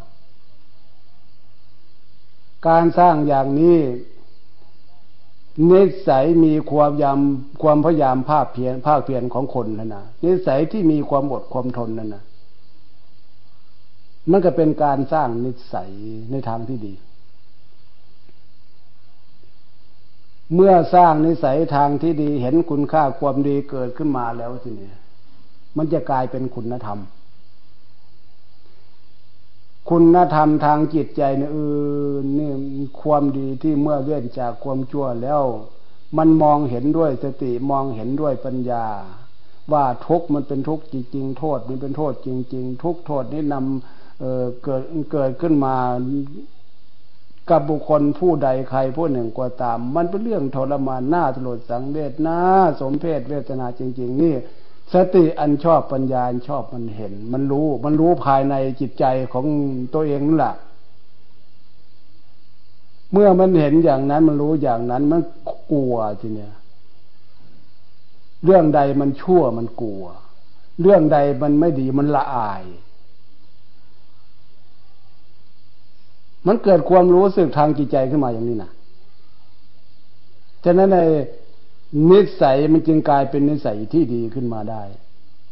[2.67, 3.79] การสร้างอย่างนี้
[5.71, 7.19] นิสัยมีความยาม
[7.61, 12.23] ความพยายามภาคเพียรภาคเพียรของคนนะนะนิสัยที่มีความอดความทนนั่นนะ
[14.31, 15.89] มันก็เป็นการสร้างนิสัย
[16.31, 16.93] ในทางที่ดี
[20.53, 24.89] เมื่อสร้างนิสัยทางที่ดี เห็นคุณค่าความดีเกิดขึ้นมาแล้วทีนี้
[25.77, 26.99] มันจะกลายเป็นคุณธรรม
[29.89, 31.57] คุณธรรมทางจิตใจเนี่ยเอ
[32.11, 32.51] อนี่
[33.01, 35.43] ความดีที่เมื่อเลื่อนจากความชั่วแล้ว
[36.17, 38.85] มันมองเห็นด้วยสติมองเห็นด้วยปัญญา
[39.73, 45.75] ว่าทุกมันเป็นทุกจริงๆ โทษมันเป็นโทษจริง ๆ ทุกโทษนี่นำเเกิดเกิดขึ้นมา
[47.49, 52.39] กับบุคคลผู้ใดใครผู้หนึ่งก็ตาม มันเป็นเรื่องทรมานหน้าตลดสังเวชหน้า
[52.81, 54.35] สมเพศเวทนาจริง ๆ นี่
[54.93, 59.45] สติอันชอบปัญญาอันชอบมันเห็น มันรู้ มันรู้ภายในจิตใจของ
[59.93, 60.55] ตัวเองนั่นแหละ
[63.11, 65.21] เมื่อมันเห็นอย่างนั้นมันรู้อย่างนั้น มัน
[65.71, 66.53] กลัวทีเนี้ย
[68.43, 70.03] เรื่องใดมันชั่วมันกลัว
[70.81, 72.63] เรื่องใดมันไม่ดีมันละอาย
[76.47, 78.71] มันเกิดความรู้สึกทางจิตใจขึ้นมาอย่างนี้นะ
[80.63, 80.99] ฉะนั้นใน
[82.09, 84.83] นิสัยมันจึงกลายเป็นนิสัยที่ดีขึ้นมาได้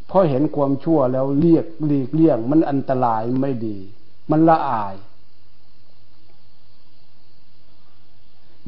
[0.08, 3.78] เพราะเห็นความชั่วแล้วเรียกหลีกเลี่ยง มันอันตรายไม่ดี
[4.30, 4.94] มันละอาย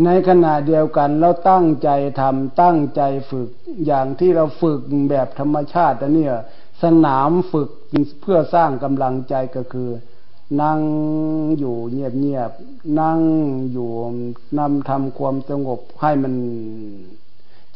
[0.05, 1.89] ในขณะเดียวกันเราตั้งใจ
[2.21, 3.49] ทำตั้งใจฝึก
[3.87, 6.35] อย่างที่เราฝึกแบบธรรมชาติเนี่ย
[6.83, 7.71] สนามฝึก
[8.21, 9.91] เพื่อสร้างกำลังใจก็คือ
[10.63, 10.81] นั่ง
[11.59, 12.51] อยู่เงียบเงียบ
[13.01, 13.21] นั่ง
[13.73, 13.91] อยู่
[14.59, 16.35] นำทำความสงบให้มัน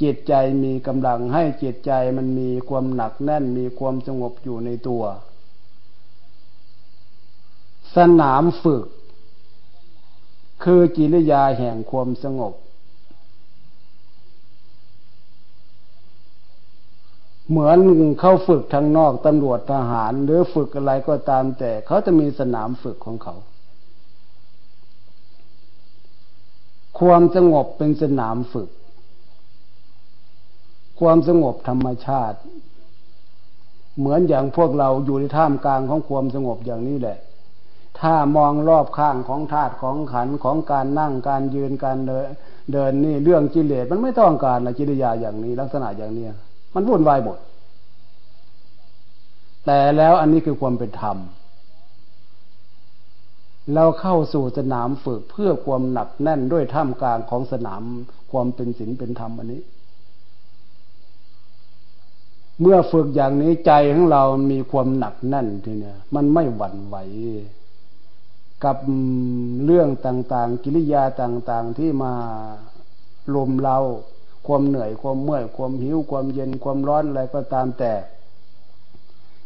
[0.02, 0.34] จิตใจ
[0.64, 5.02] มีกำลังให้จิตใจมันมีความหนักแน่นมีความสงบอยู่ในตัว
[7.96, 8.84] สนามฝึก
[10.64, 12.54] คือจิริยาแห่งความสงบ
[17.48, 17.78] เหมือน
[18.20, 23.34] เข้าฝึกทางนอกตำรวจทหาร หรือฝึกอะไรก็ตามแต่เขาจะมีสนามฝึกของเขา
[26.98, 28.68] ความสงบเป็นสนามฝึก
[31.02, 32.38] ความสงบธรรมชาติ
[33.98, 37.18] เหมือนอย่างพวกเราอยู่ในท่ามกลางของความสงบอย่างนี้แหละ
[38.00, 41.98] ถ้ามองรอบข้างของธาตุของขันของการนั่งการยืนการ
[42.72, 46.26] เดินนี่เรื่องกิเลสมันไม่ต้องการนะกิริยาอย่างนี้ ลักษณะอย่างนี้
[46.74, 47.38] มันวุ่นวายหมด
[49.66, 51.16] แต่แล้วอันนี้คือความเป็นธรรม
[53.74, 57.82] เราเข้าสู่สนามฝึกเพื่อความหนักแน่นด้วยท่ามกลางของสนาม
[58.30, 59.62] ความเป็นศีลเป็นธรรมอันนี้
[62.60, 66.96] เมื่อฝึกอย่างนี้ใจของเรามีความหนักแน่นทีเนี้ยมันไม่หวั่นไหว
[68.64, 68.76] กับ
[69.64, 72.12] เรื่องต่างๆ กิริยาต่างๆที่มา
[73.34, 73.78] ลมเรา
[74.46, 77.92] ความเหนื่อยความเมื่อยความหิวความเย็นความร้อนอะไรก็ตามแต่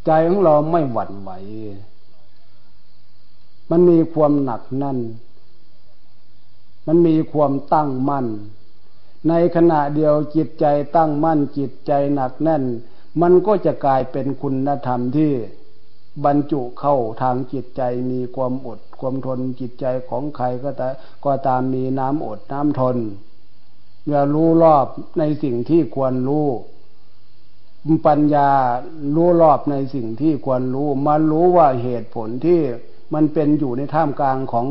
[0.07, 1.31] ใจของเราไม่หวั่นไหว
[3.71, 4.99] มันมีความหนักนั่น
[6.87, 8.27] มันมีความตั้งมั่น
[9.29, 10.67] ในขณะเดียวจิตใจ
[10.97, 12.65] ตั้งมั่นจิตใจหนักแน่น
[13.23, 15.33] มันก็จะกลายเป็นคุณธรรมที่
[16.25, 20.89] บรรจุเข้าทางจิตใจมีความอดความทนจิตใจของใครก็ตา
[21.25, 22.97] ก็ตามมีน้ำอดน้ำทน
[24.09, 24.87] อย่ารู้รอบ
[25.19, 26.49] ในสิ่งที่ควรรู้
[28.07, 28.51] ปัญญา
[29.17, 32.61] รู้รอบในสิ่งที่ควรรู้มารู้ว่าเหตุผลที่
[33.15, 34.67] มันเป็นอยู่ในท่ามกลางของ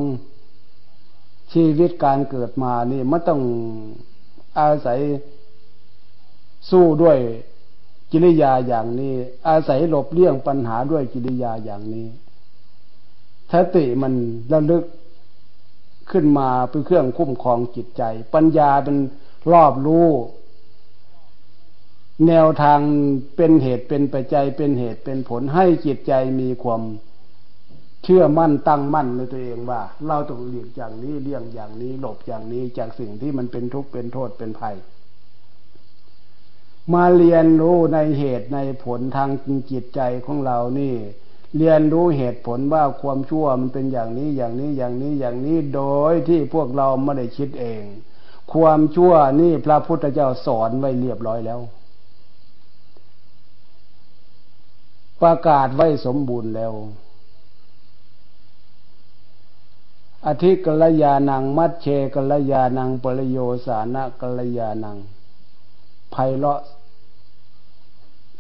[1.53, 3.41] ชีวิตการเกิดมานี่มันต้อง
[4.59, 4.99] อาศัย
[6.69, 7.17] สู้ด้วย
[8.17, 9.15] กิริยาอย่างนี้
[9.47, 12.07] อาศัยหลบเลี่ยงปัญหาด้วยกิริยาอย่างนี้
[13.51, 14.13] สติมัน
[14.51, 14.83] ระลึก
[16.11, 18.97] ขึ้นมาเป็นเครื่องคุ้มครองจิตใจ ปัญญาเป็น
[19.51, 20.07] รอบรู้
[22.27, 22.79] แนวทาง
[23.35, 26.81] เป็นเหตุเป็นปัจจัยเป็นเหตุเป็นผลให้จิตใจมีความ
[28.03, 34.77] เชื่อมั่นตั้งมั่นในตัวเองว่า เราต้องหลีกอย่างนี้เลี่ยงอย่างนี้หลบอย่างนี้จากสิ่งที่มันเป็นทุกข์เป็นโทษเป็นภัย
[36.93, 39.29] มาเรียนรู้ในเหตุในผลทาง
[39.71, 40.95] จิตใจของเรานี่
[41.57, 47.83] เรียนรู้เหตุผลว่าความชั่วมันเป็นอย่างนี้อย่างนี้อย่างนี้อย่างนี้โดยที่พวกเราไม่ได้คิดเอง
[48.53, 51.59] ความชั่วนี่พระพุทธเจ้าสอนไว้เรียบร้อยแล้ว
[55.21, 56.73] ประกาศไว้สมบูรณ์แล้ว
[60.25, 64.97] อธิกลยานัง มัดเชกลยานังปรโยสานะกลยานัง
[66.11, 66.59] ไพเลาะ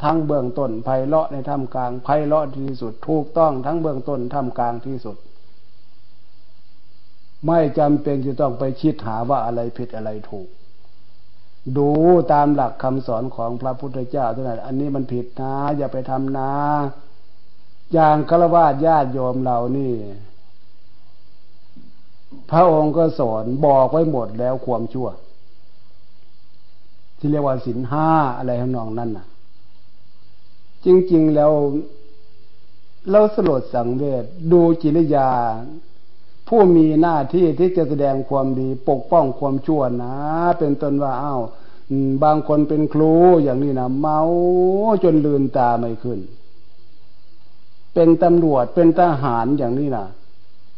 [0.03, 5.17] ทั้งเบื้องต้นไพเลาะในท่ามกลางไพเลาะที่สุดถูกต้องทั้งเบื้องต้นท่ามกลางที่สุด
[7.47, 10.47] ไม่จำเป็นจะต้องไปคิดหาว่าอะไรผิดอะไรถูก
[11.77, 11.89] ดู
[12.33, 16.51] ตามหลักคำสอนของพระพุทธเจ้าเท่านั้นอันนี้มันผิดนะ อย่าไปทำนะ
[17.93, 19.93] อย่างฆราวาสญาติโยมเรานี่
[22.51, 25.07] พระองค์ก็สอนบอกไว้หมดแล้วความชั่ว
[27.17, 29.25] ที่เรียกว่าสินห้าอะไรทำนองนั้นน่ะ
[30.85, 31.51] จริง ๆ แล้ว
[33.11, 35.29] เราสลดสังเวชดูจิริยา
[36.47, 40.15] ผู้มีหน้าที่ที่จะแสดงความดี ปกป้องความชั่วนะ
[40.59, 41.41] เป็นต้นว่าอ้าว
[42.23, 43.11] บางคนเป็นครู
[43.43, 44.19] อย่างนี้นะเมา
[45.03, 46.19] จนลืนตาไม่ขึ้น
[47.93, 50.07] เป็นตำรวจเป็นทหารอย่างนี้นะ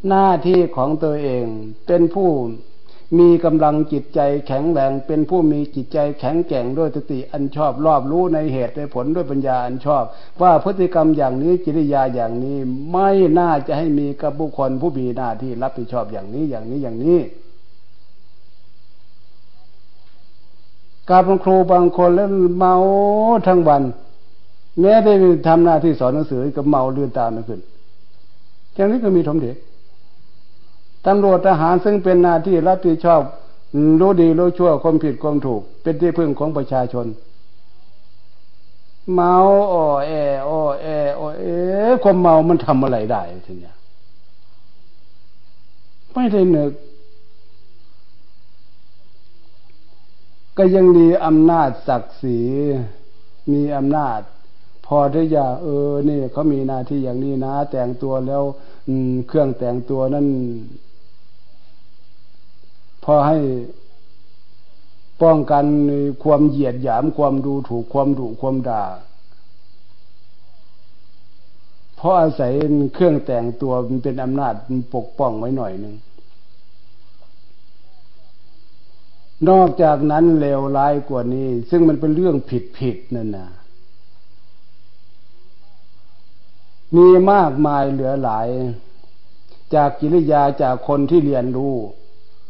[0.08, 1.46] หน้าที่ของตัวเอง
[1.88, 2.30] เป็นผู้
[3.20, 10.04] มีกำลังจิตใจแข็งแรงเป็นผู้มีจิตใจแข็งแกร่งด้วยสติอันชอบรอบรู้ในเหตุในผลด้วยปัญญาอันชอบ
[10.42, 12.58] ว่าพฤติกรรมอย่างนี้จิริยาอย่างนี้
[12.92, 17.20] ไม่น่าจะให้มีกับบุคคลผู้มีหน้าที่รับผิดชอบอย่างนี้อย่างนี้อย่างนี้
[21.10, 22.76] การเป็นครูบางคนแล้วเมา
[23.48, 23.82] ทั้งวัน
[24.80, 25.14] แม้ได้
[25.48, 27.60] ทำหน้าที่สอนหนังสือก็เมาเลือนตาไม่ขึ้น
[28.76, 29.56] อย่างนี้ก็มีทมเด็ก
[31.06, 33.22] ตำรวจทหารซึ่งเป็นหน้าที่รับผิดชอบ
[34.00, 37.06] รู้ดีรู้ชั่วความผิดความถูก เป็นที่พึ่งของประชาชน
[39.14, 39.34] เมา
[39.72, 40.12] อ้อแอ
[40.48, 40.88] อ้อแอ
[41.20, 41.46] อ้อเอ
[42.04, 43.76] ความเมามันทำอะไรได้ทีเนี้ย
[46.14, 46.72] ไม่ได้นึก
[50.58, 52.40] ก็ยังมีอำนาจศักดิ์ศรี
[53.52, 54.20] มีอำนาจ
[54.86, 58.44] พอที่จะเออนี่เขามีหน้าที่อย่างนี้นะ แต่งตัวแล้ว
[59.28, 60.28] เครื่องแต่งตัวนั้น
[63.10, 63.38] พอให้
[65.22, 65.66] ป้องกัน
[66.24, 68.86] ความเหยียดหยามความดูถูกความดุความด่า
[71.96, 72.54] เพราะอาศัย
[72.94, 75.96] เครื่องแต่งตัวมันเป็นอำนาจมันปกป้องไว้หน่อยหนึ่ง
[79.50, 83.48] นอกจากนั้นเลวร้ายกว่านี้ ซึ่งมันเป็นเรื่องผิดผิดนั่นนะ
[86.96, 88.48] มีมากมายเหลือหลาย
[89.76, 91.76] จากกิริยาจากคนที่เรียนรู้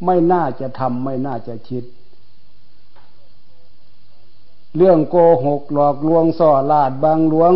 [0.05, 1.83] ไม่น่าจะทำไม่น่าจะคิด
[4.77, 7.53] เรื่องโกหกหลอกลวงส่อลาดบางหลวง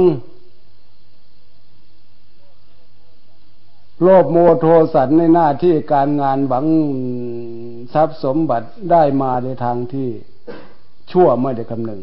[4.04, 6.66] โลภโมโทสันในหน้าที่การงานหวัง
[7.94, 10.10] ทรัพย์สมบัติได้มาในทางที่
[11.12, 12.02] ชั่วไม่ได้คำหนึ่ง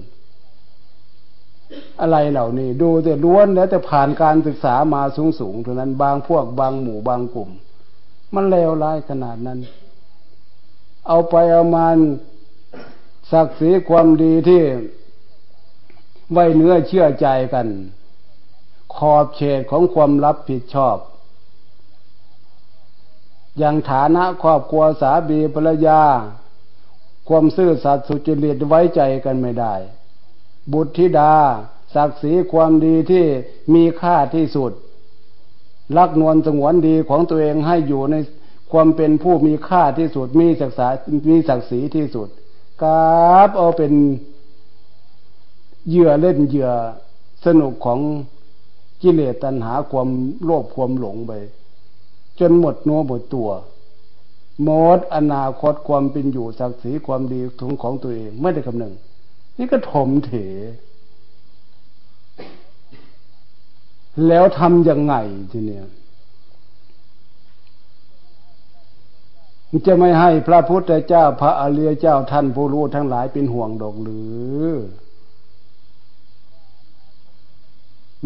[2.00, 7.50] อะไรเหล่านี้ดูแต่ล้วนแล้วแต่ผ่านการศึกษามาสูงสูงเท่านั้นบางพวกบางหมู่บางกลุ่ม
[8.34, 9.58] มันเลวร้ายขนาดนั้น
[11.08, 11.86] เอาไปเอามา
[13.32, 14.62] ศักดิ์ศรีความดีที่
[16.32, 17.66] ไว้เนื้อเชื่อใจกัน
[18.94, 20.96] ขอบเขตของความรับผิดชอบ
[23.58, 26.02] อย่างฐานะครอบครัวสามีภรรยา
[27.28, 29.74] ความซื่อสัตย์สุจริตไว้ใจกันไม่ได้
[30.72, 31.34] บุตรธิดา
[31.94, 33.24] ศักดิ์ศรีความดีที่
[33.74, 34.72] มีค่าที่สุด
[35.96, 38.14] รักนวลสงวนดีของตัวเองให้อยู่ใน
[38.72, 40.88] ความเป็นผู้มีค่าที่สุดมีศักษา
[41.30, 42.28] มีศักดิ์ศรีที่สุด
[42.82, 43.92] กราบเอาเป็น
[45.88, 46.70] เหยื่อเล่นเหยื่อ
[47.44, 48.00] สนุกของ
[49.02, 50.08] กิเลสตัณหาความ
[50.44, 51.32] โลภความหลงไป
[52.40, 53.50] จนหมดนัวหมดตัว
[54.62, 58.94] หมดอนาคตความเป็นอยู่ศักดิ์ศรีความดีทุงของตัวเองไม่ได้คำนึง
[59.58, 60.32] นี่ก็ถมเถ
[64.28, 65.14] แล้วทำยังไง
[65.50, 65.86] ทีเนี้ย
[69.86, 74.20] จะไม่ให้พระพุทธเจ้าพระอริยเจ้าท่านผู้รู้ทั้งหลายเป็นห่วงดอกหรื
[74.66, 74.68] อ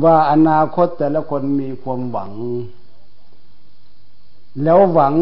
[0.05, 2.32] ว่าอนาคตแต่ละคนมีความหวัง
[4.62, 5.14] แล้วหวัง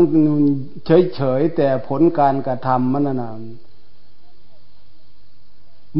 [0.86, 3.40] เฉยๆแต่ผลการกระทำมันนาน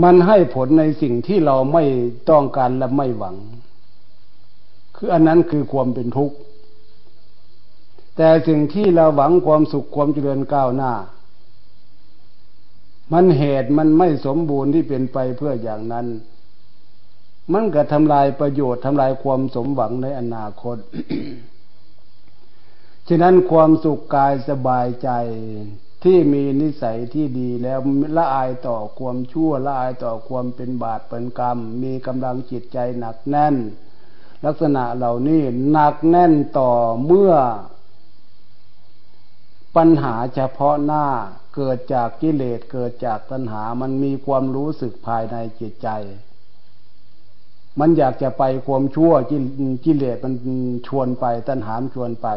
[0.03, 1.85] มันให้ผลในสิ่งที่เราไม่
[2.31, 3.37] ต้องการและไม่หวัง
[4.97, 6.37] คืออันนั้นคือความเป็นทุกข์
[8.23, 10.93] แต่สิ่งที่เราหวังความสุขความเจริญก้าวหน้า
[13.12, 16.07] มันเหตุมันไม่สมบูรณ์ที่เป็นไปเพื่ออย่างนั้น
[17.53, 20.77] มันก็ทำลายประโยชน์ทำลายความสมหวังในอนาคต
[23.09, 25.11] ฉะนั้นความสุขกายสบายใจ
[26.05, 27.79] ที่มีนิสัยที่ดีแล้ว
[28.16, 33.57] ละอายต่อความชั่วละอายต่อความเป็นบาปเป็นกรรม มีกำลังจิตใจหนักแน่น
[34.45, 36.71] ลักษณะเหล่านี้หนักแน่นต่อ
[37.07, 37.35] เมื่อ
[39.77, 41.07] ปัญหาเฉพาะหน้า
[41.55, 45.89] เกิดจากกิเลสเกิดจากตัณหา มันมีความรู้สึกภายในจิตใจ
[47.81, 49.12] มันอยากจะไปความชั่ว
[49.85, 50.35] กิเลสมัน
[50.87, 52.29] ชวนไป ตัณหามชวนไป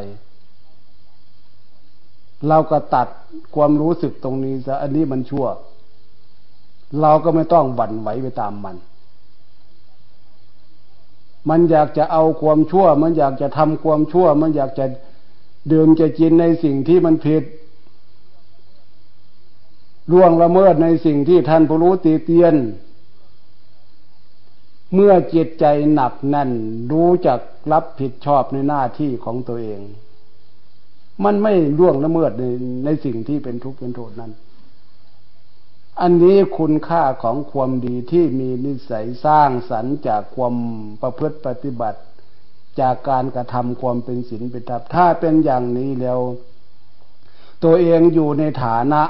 [2.48, 3.08] เราก็ตัด
[3.56, 5.48] ความรู้สึกตรงนี้ซะอันนี้มันชั่ว
[7.02, 8.76] เราก็ไม่ต้องบั่นไหวไปตามมัน
[11.50, 14.86] มันอยากจะเอาความชั่ว มันอยากจะทำความชั่ว มันอยากจะ
[15.72, 17.44] ดื่มจะกินในสิ่งที่มันผิด
[20.12, 22.56] ล่วงละเมิดในสิ่งที่ท่านผู้รู้ตีเตียน
[24.94, 26.52] เมื่อจิตใจหนักแน่น
[26.92, 27.40] รู้จัก
[27.72, 29.82] รับผิดชอบในหน้าที่ของตัวเอง
[31.24, 32.44] มันไม่ล่วงละเมิดใน
[32.86, 34.32] ในสิ่งที่เป็นทุกข์เป็นโทษนั้น
[36.02, 40.56] อันนี้คุณค่าของความดีที่มีนิสัยสร้างสรรค์จากความ
[41.02, 42.00] ประพฤติปฏิบัติ
[42.80, 46.20] จากการกระทำความเป็นศีลเป็นธรรมถ้าเป็นอย่างนี้แล้ว
[47.64, 49.02] ตัวเองอยู่ในฐานะ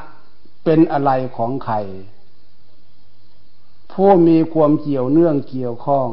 [0.64, 1.76] เป็นอะไรของใคร
[3.91, 6.09] ผู้มีความเกี่ยวเนื่องเกี่ยวข้อง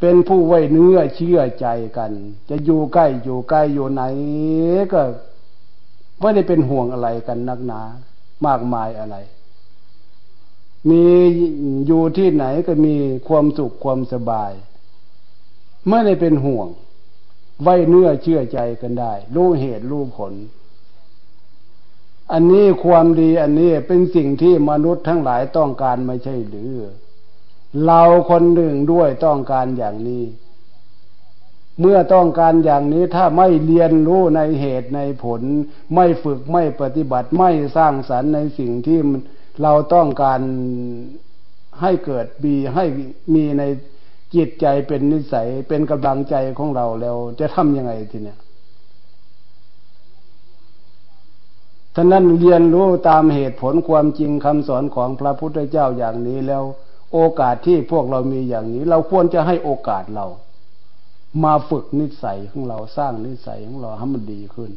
[0.00, 1.66] เป็นผู้ไว้เนื้อเชื่อใจ
[1.96, 2.12] กัน
[2.48, 4.02] จะอยู่ใกล้อยู่ใกล้อยู่ไหน
[4.92, 5.02] ก็
[6.20, 7.80] ไม่ได้เป็นห่วงอะไรกันนักหนา
[8.46, 9.16] มากมายอะไร
[10.88, 11.04] มี
[11.86, 12.94] อยู่ที่ไหนก็มี
[13.28, 14.52] ความสุขความสบาย
[15.88, 16.68] ไม่ได้เป็นห่วง
[17.62, 20.32] ไว้เนื้อเชื่อใจกันได้ รู้เหตุรู้ผล
[22.32, 26.74] อันนี้ความดีอันนี้เป็นสิ่งที่มนุษย์ทั้งหลายต้องการไม่ใช่หรือ
[27.84, 30.24] เราคนหนึ่งด้วยต้องการอย่างนี้
[31.80, 35.42] เมื่อต้องการอย่างนี้ถ้าไม่เรียนรู้ในเหตุในผล
[35.94, 38.98] ไม่ฝึกไม่ปฏิบัติไม่สร้างสรรค์ในสิ่งที่
[39.62, 40.40] เราต้องการ
[41.80, 42.84] ให้เกิดบีให้
[43.34, 43.62] มีใน
[44.34, 48.38] จิตใจเป็นนิสัยเป็นกำลังใจของเราแล้ว จะทำยังไงทีเนี้ย
[51.94, 56.64] ท่านั้นเรียนรู้ตามเหตุผลความจริงคำสอนของพระพุทธเจ้าอย่างนี้แล้ว
[57.12, 60.26] โอกาสที่พวกเรามีอย่างนี้ เราควรจะให้โอกาสเรา
[61.44, 64.70] มาฝึกนิสัยของเราสร้างนิสัยของเราให้มันดีขึ้น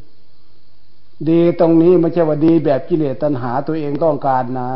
[1.30, 4.72] ดีตรงนี้ไม่ใช่ว่าดีแบบกิเลสตัณหาตัวเองต้องการนะ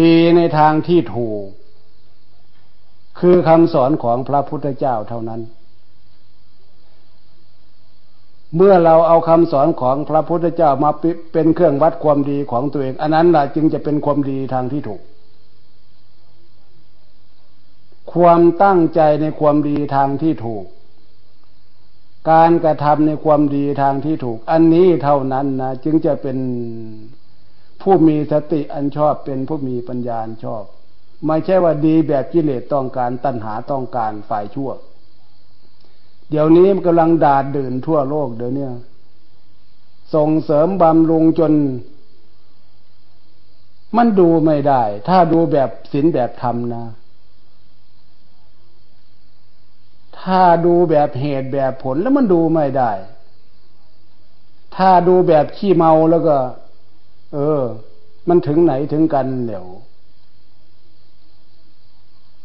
[0.00, 1.46] ดีในทางที่ถูก
[3.20, 5.40] คือคำสอนของพระพุทธเจ้าเท่านั้น
[8.56, 10.90] เมื่อเราเอาคำสอนของพระพุทธเจ้ามา
[11.32, 15.02] เป็นเครื่องวัดความดีของตัวเอง อันนั้นแหละจึงจะเป็นความดีทางที่ถูก
[18.12, 20.64] ความตั้งใจในความดีทางที่ถูก
[22.30, 26.38] การกระทำในความดีทางที่ถูก อันนี้เท่านั้นนะจึงจะเป็น
[27.82, 30.64] ผู้มีสติอันชอบเป็นผู้มีปัญญาอันชอบ
[31.26, 34.70] ไม่ใช่ว่าดีแบบกิเลสต้องการตัณหาต้องการฝ่ายชั่ว
[36.30, 38.68] เดี๋ยวนี้มันกำลังดาดดื่นทั่วโลกเดี๋ยวนี้
[40.14, 41.52] ส่งเสริมบำรุงจน
[43.96, 46.84] มันดูไม่ได้ ถ้าดูแบบศีลแบบธรรมนะ
[50.20, 52.92] ถ้าดูแบบเหตุแบบผลแล้วมันดูไม่ได้
[54.76, 56.36] ถ้าดูแบบขี้เมาแล้วก็
[57.34, 57.62] เออ
[58.28, 59.66] มันถึงไหนถึงกันเดี๋ยว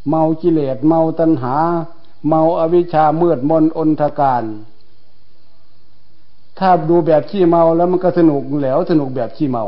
[0.09, 1.55] เมากิเลสเมาตัณหา
[2.27, 4.43] เมาอวิชชามืดมนอนทการ
[6.59, 9.65] ถ้าดูแบบขี้เมาแล้วมันก็สนุกแล้วสนุกแบบขี้เมา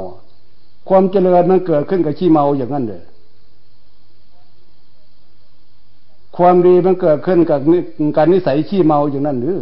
[0.89, 3.03] ความเจริญมันเกิดขึ้นกับขี้เมาอย่างนั้นเลย
[6.37, 7.59] ความดีมันเกิดขึ้นกับ
[8.17, 9.59] การนิสัยขี้เมาอย่างนั้นหรือ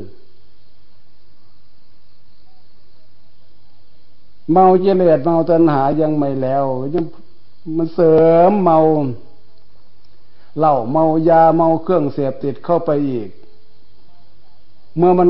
[4.51, 7.05] เมาเจริญเมาตัณหายังไม่แล้วยัง
[7.77, 8.15] มันเสริ
[8.49, 8.79] มเมา
[10.57, 13.29] เหล้าเมายาเมาเครื่องเสพติดเข้าไปอีก
[14.97, 15.29] เมื่อมัน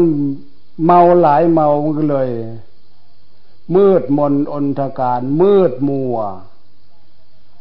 [0.85, 1.67] เมาหลายเมา
[1.97, 2.29] ก็เลย
[3.75, 6.17] มืดมนอนทการ มืดมัว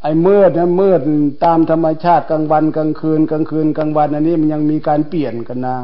[0.01, 1.01] ไอ้มืดนะมืด
[1.43, 5.77] ตามธรรมชาติกลางวันกลางคืนกลางคืนกลางวันอันนี้มันยังมีการเปลี่ยนกันนะ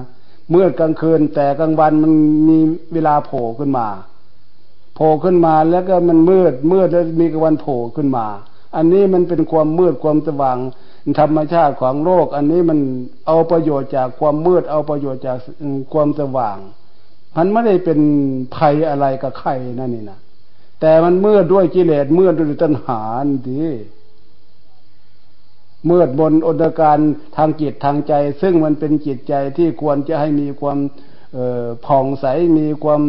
[0.54, 2.14] มืดกลางคืน แต่กลางวันมัน
[2.50, 2.58] มี
[2.94, 3.88] เวลาโผล่ขึ้นมา
[4.96, 8.26] โผล่ขึ้นมาแล้วก็มันมืดมืดแล้วมีกลางวันโผล่ขึ้นมา
[8.78, 10.58] อันนี้มันเป็นความมืดความสว่าง
[11.20, 12.80] ธรรมชาติของโลก อันนี้มัน
[13.28, 15.38] เอาประโยชน์จากความมืด เอาประโยชน์จาก
[15.94, 16.58] ความสว่าง
[17.36, 18.00] มันไม่ได้เป็น
[18.56, 20.20] ภัยอะไรกับใครนั่นนี่นะ
[20.82, 23.02] แต่มันมืดด้วยกิเลสมืดด้วยตัณหา
[23.50, 23.64] ดี
[25.90, 27.00] มืดบนอนการ
[27.38, 30.78] ทางจิตทางใจ ซึ่งมันเป็นจิตใจที่ควรจะให้มีความ
[31.86, 32.26] ผ่องใส
[32.58, 33.02] มีความ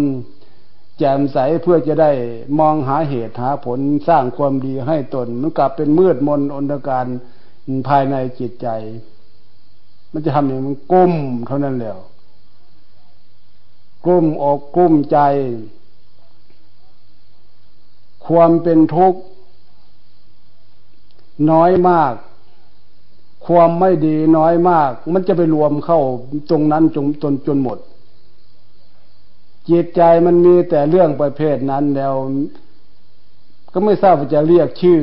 [0.99, 2.11] แจ่มใสเพื่อจะได้
[2.59, 3.79] มองหาเหตุหาผล
[4.09, 7.07] สร้างความดีให้ตนมันกลับเป็นมืดมนอนตการ
[7.89, 8.69] ภายในจิตใจ
[10.13, 11.13] มันจะทำอย่างมันก้ม
[11.47, 11.99] เท่านั้นแล้ว
[14.07, 15.19] ก้มอกก้มใจ
[18.27, 19.21] ความเป็นทุกข์
[21.51, 22.15] น้อยมาก
[23.47, 26.01] ความไม่ดีน้อยมาก มันจะไปรวมเข้า
[26.51, 27.79] ตรงนั้นจนจนจนหมด
[29.71, 32.15] จิตใจมันมีแต่เรื่องประเภทนั้นแล้ว
[33.73, 34.99] ก็ไม่ทราบว่าจะเรียกชื่อ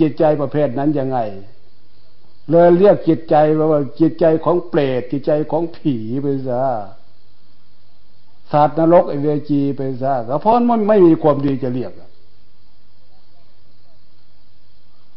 [0.00, 1.18] จิตใจประเภทนั้นยังไง
[2.50, 3.34] เลยเรียกจิตใจ
[3.72, 6.62] ว่าจิตใจของเปรตจิตใจของผีไปซะ
[8.52, 11.92] ศาสตร์นรกไอเวจีไปซะก็เพราะมันไม่มีความดีจะเรียก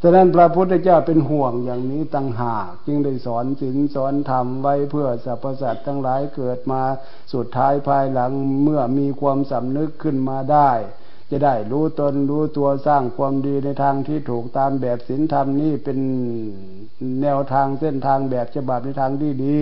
[0.04, 6.82] ฉะนั้นพระพุทธเจ้าเป็นห่วงอย่างนี้ตั้งหากจึงได้สอนศีลสอนธรรมไว้เพื่อสรรพสัตว์ทั้งหลายเกิดมา
[7.34, 8.32] สุดท้ายภายหลัง
[8.64, 10.72] เมื่อมีความสำนึกขึ้นมาได้
[11.32, 16.00] จะได้รู้ตนรู้ตัวสร้างความดีในทางที่ถูกตามแบบศีลธรรมนี่เป็น
[17.22, 19.62] แนวทางเส้นทางแบบฉบับในทางที่ดี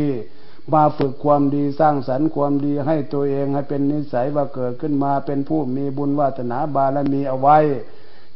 [0.73, 7.57] มาฝึกความดีสร้างสรรค์ความดีให้ตัวเองให้เป็นนิสัยว่าเกิดขึ้นมาเป็นผู้มีบุญวาสนาบารมีเอาไว้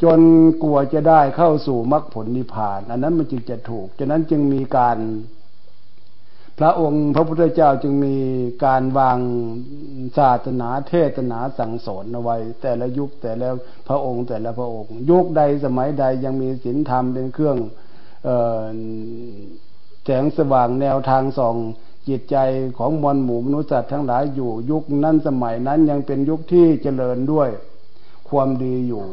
[0.04, 0.20] จน
[0.64, 4.98] กลัวจะได้เข้าสู่มรรคผลนิพพาน อันนั้นมันจึงจะถูก ฉะนั้นจึงมีการ
[6.60, 8.16] พระองค์พระพุทธเจ้าจึงมี
[8.66, 9.20] การวาง
[10.18, 13.50] ศาสนาเทศนาสั่งสอนเอาไว้ แต่ละยุคแต่ละ
[13.88, 17.58] พระองค์แต่ละพระองค์ ยุคใดสมัยใดยังมีศีลธรรมเป็นเครื่อง
[20.04, 21.56] แสงสว่างแนวทางส่อง
[22.08, 22.38] จิตใจ
[22.78, 27.50] ของมวลหมู่มนุษย์สัตว์ทั้งหลายอยู่ยุคนั้นสมัยนั้นยังเป็นยุคที่เจริญด้วย
[28.30, 29.06] ความดีอยู่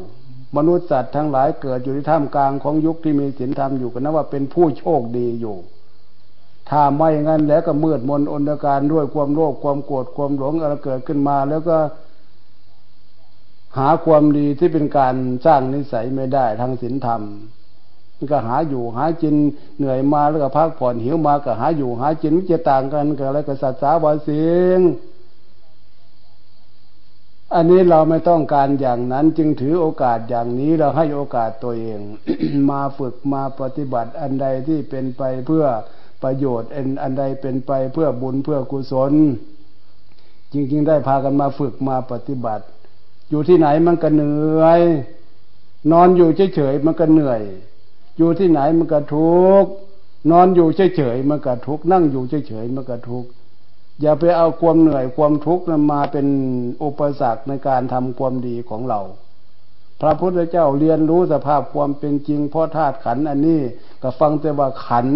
[0.57, 5.57] มนุษย์สัตว์ทั้งหลายเกิดอยู่ในท่ามกลางของยุคที่มีศีลธรรมอยู่กันนะว่าเป็นผู้โชคดีอยู่
[6.69, 11.77] ถ้าไม่งั้นแล้วก็มืดมนอนการด้วยความโลภความโกรธความหลงอะไรเกิดขึ้นมา แล้วก็
[13.77, 17.21] หาความดีที่เป็นการสร้างนิสัยไม่ได้ทางศีลธรรม
[18.31, 19.35] ก็หาอยู่หาจิน
[19.77, 24.79] เหนื่อยมาแล้วก็พักผ่อนหิวมาก็หาอยู่หาจินมันจะต่างกันกับอะไรกับสัตว์สาวาสิง
[27.55, 31.99] อันนี้เราไม่ต้องการอย่างนั้นจึงถือโอกาสอย่างนี้เราให้โอกาสตัวเอง
[32.69, 35.65] มาฝึกมาปฏิบัติอันใดที่เป็นไปเพื่อ
[36.23, 39.13] ประโยชน์อันอันใดเป็นไปเพื่อบุญเพื่อกุศล
[40.53, 42.65] จริงๆได้พากันมาฝึกมาปฏิบัติ
[43.29, 44.81] อยู่ที่ไหนมันก็เหนื่อย
[45.91, 47.41] นอนอยู่เฉยๆมันก็เหนื่อย
[48.17, 49.71] อยู่ที่ไหนมันก็ทุกข์
[50.31, 53.29] นอนอยู่เฉยๆมันก็ทุกข์นั่งอยู่เฉยๆมันก็ทุกข์
[54.01, 56.27] อย่าไปเอาความเหนื่อยความทุกข์นั้นมาเป็น
[56.83, 58.99] อุปสรรคในการทำความดีของเรา
[60.01, 63.61] พระพุทธเจ้าเรียนรู้สภาพความเป็นจริงเพราะธาตุขันอันนี้
[64.01, 65.07] ก็ฟังแต่ว่าขัน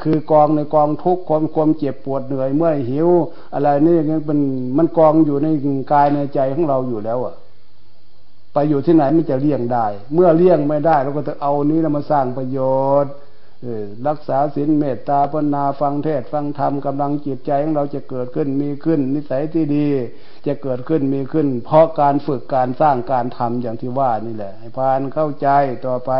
[0.00, 3.08] คือกองในกองทุกข์ความความเจ็บปวดเหนื่อยเมื่อยหิว
[3.54, 4.38] อะไรนี่ยังเป็น
[4.76, 5.46] มันกองอยู่ใน
[5.92, 7.34] กายในใจของเราอยู่แล้วอะ
[8.52, 12.58] ไปอยู่ที่ไหนมันจะเลี่ยงได้ เมื่อเลี่ยงไม่ได้เราก็จะเอานี้เรามาสร้างประโย
[13.04, 13.12] ชน์
[14.08, 19.86] รักษาศีลเมตตาปนาฟังเทศฟังธรรมกำลังจิตใจของเราจะเกิดขึ้นมีขึ้น นิสัยที่ดี
[20.46, 25.48] จะเกิดขึ้นมีขึ้น เพราะการฝึกการสร้างการทำอย่างที่ว่านี่แหละให้พานเข้าใจ
[25.86, 26.10] ต่อไป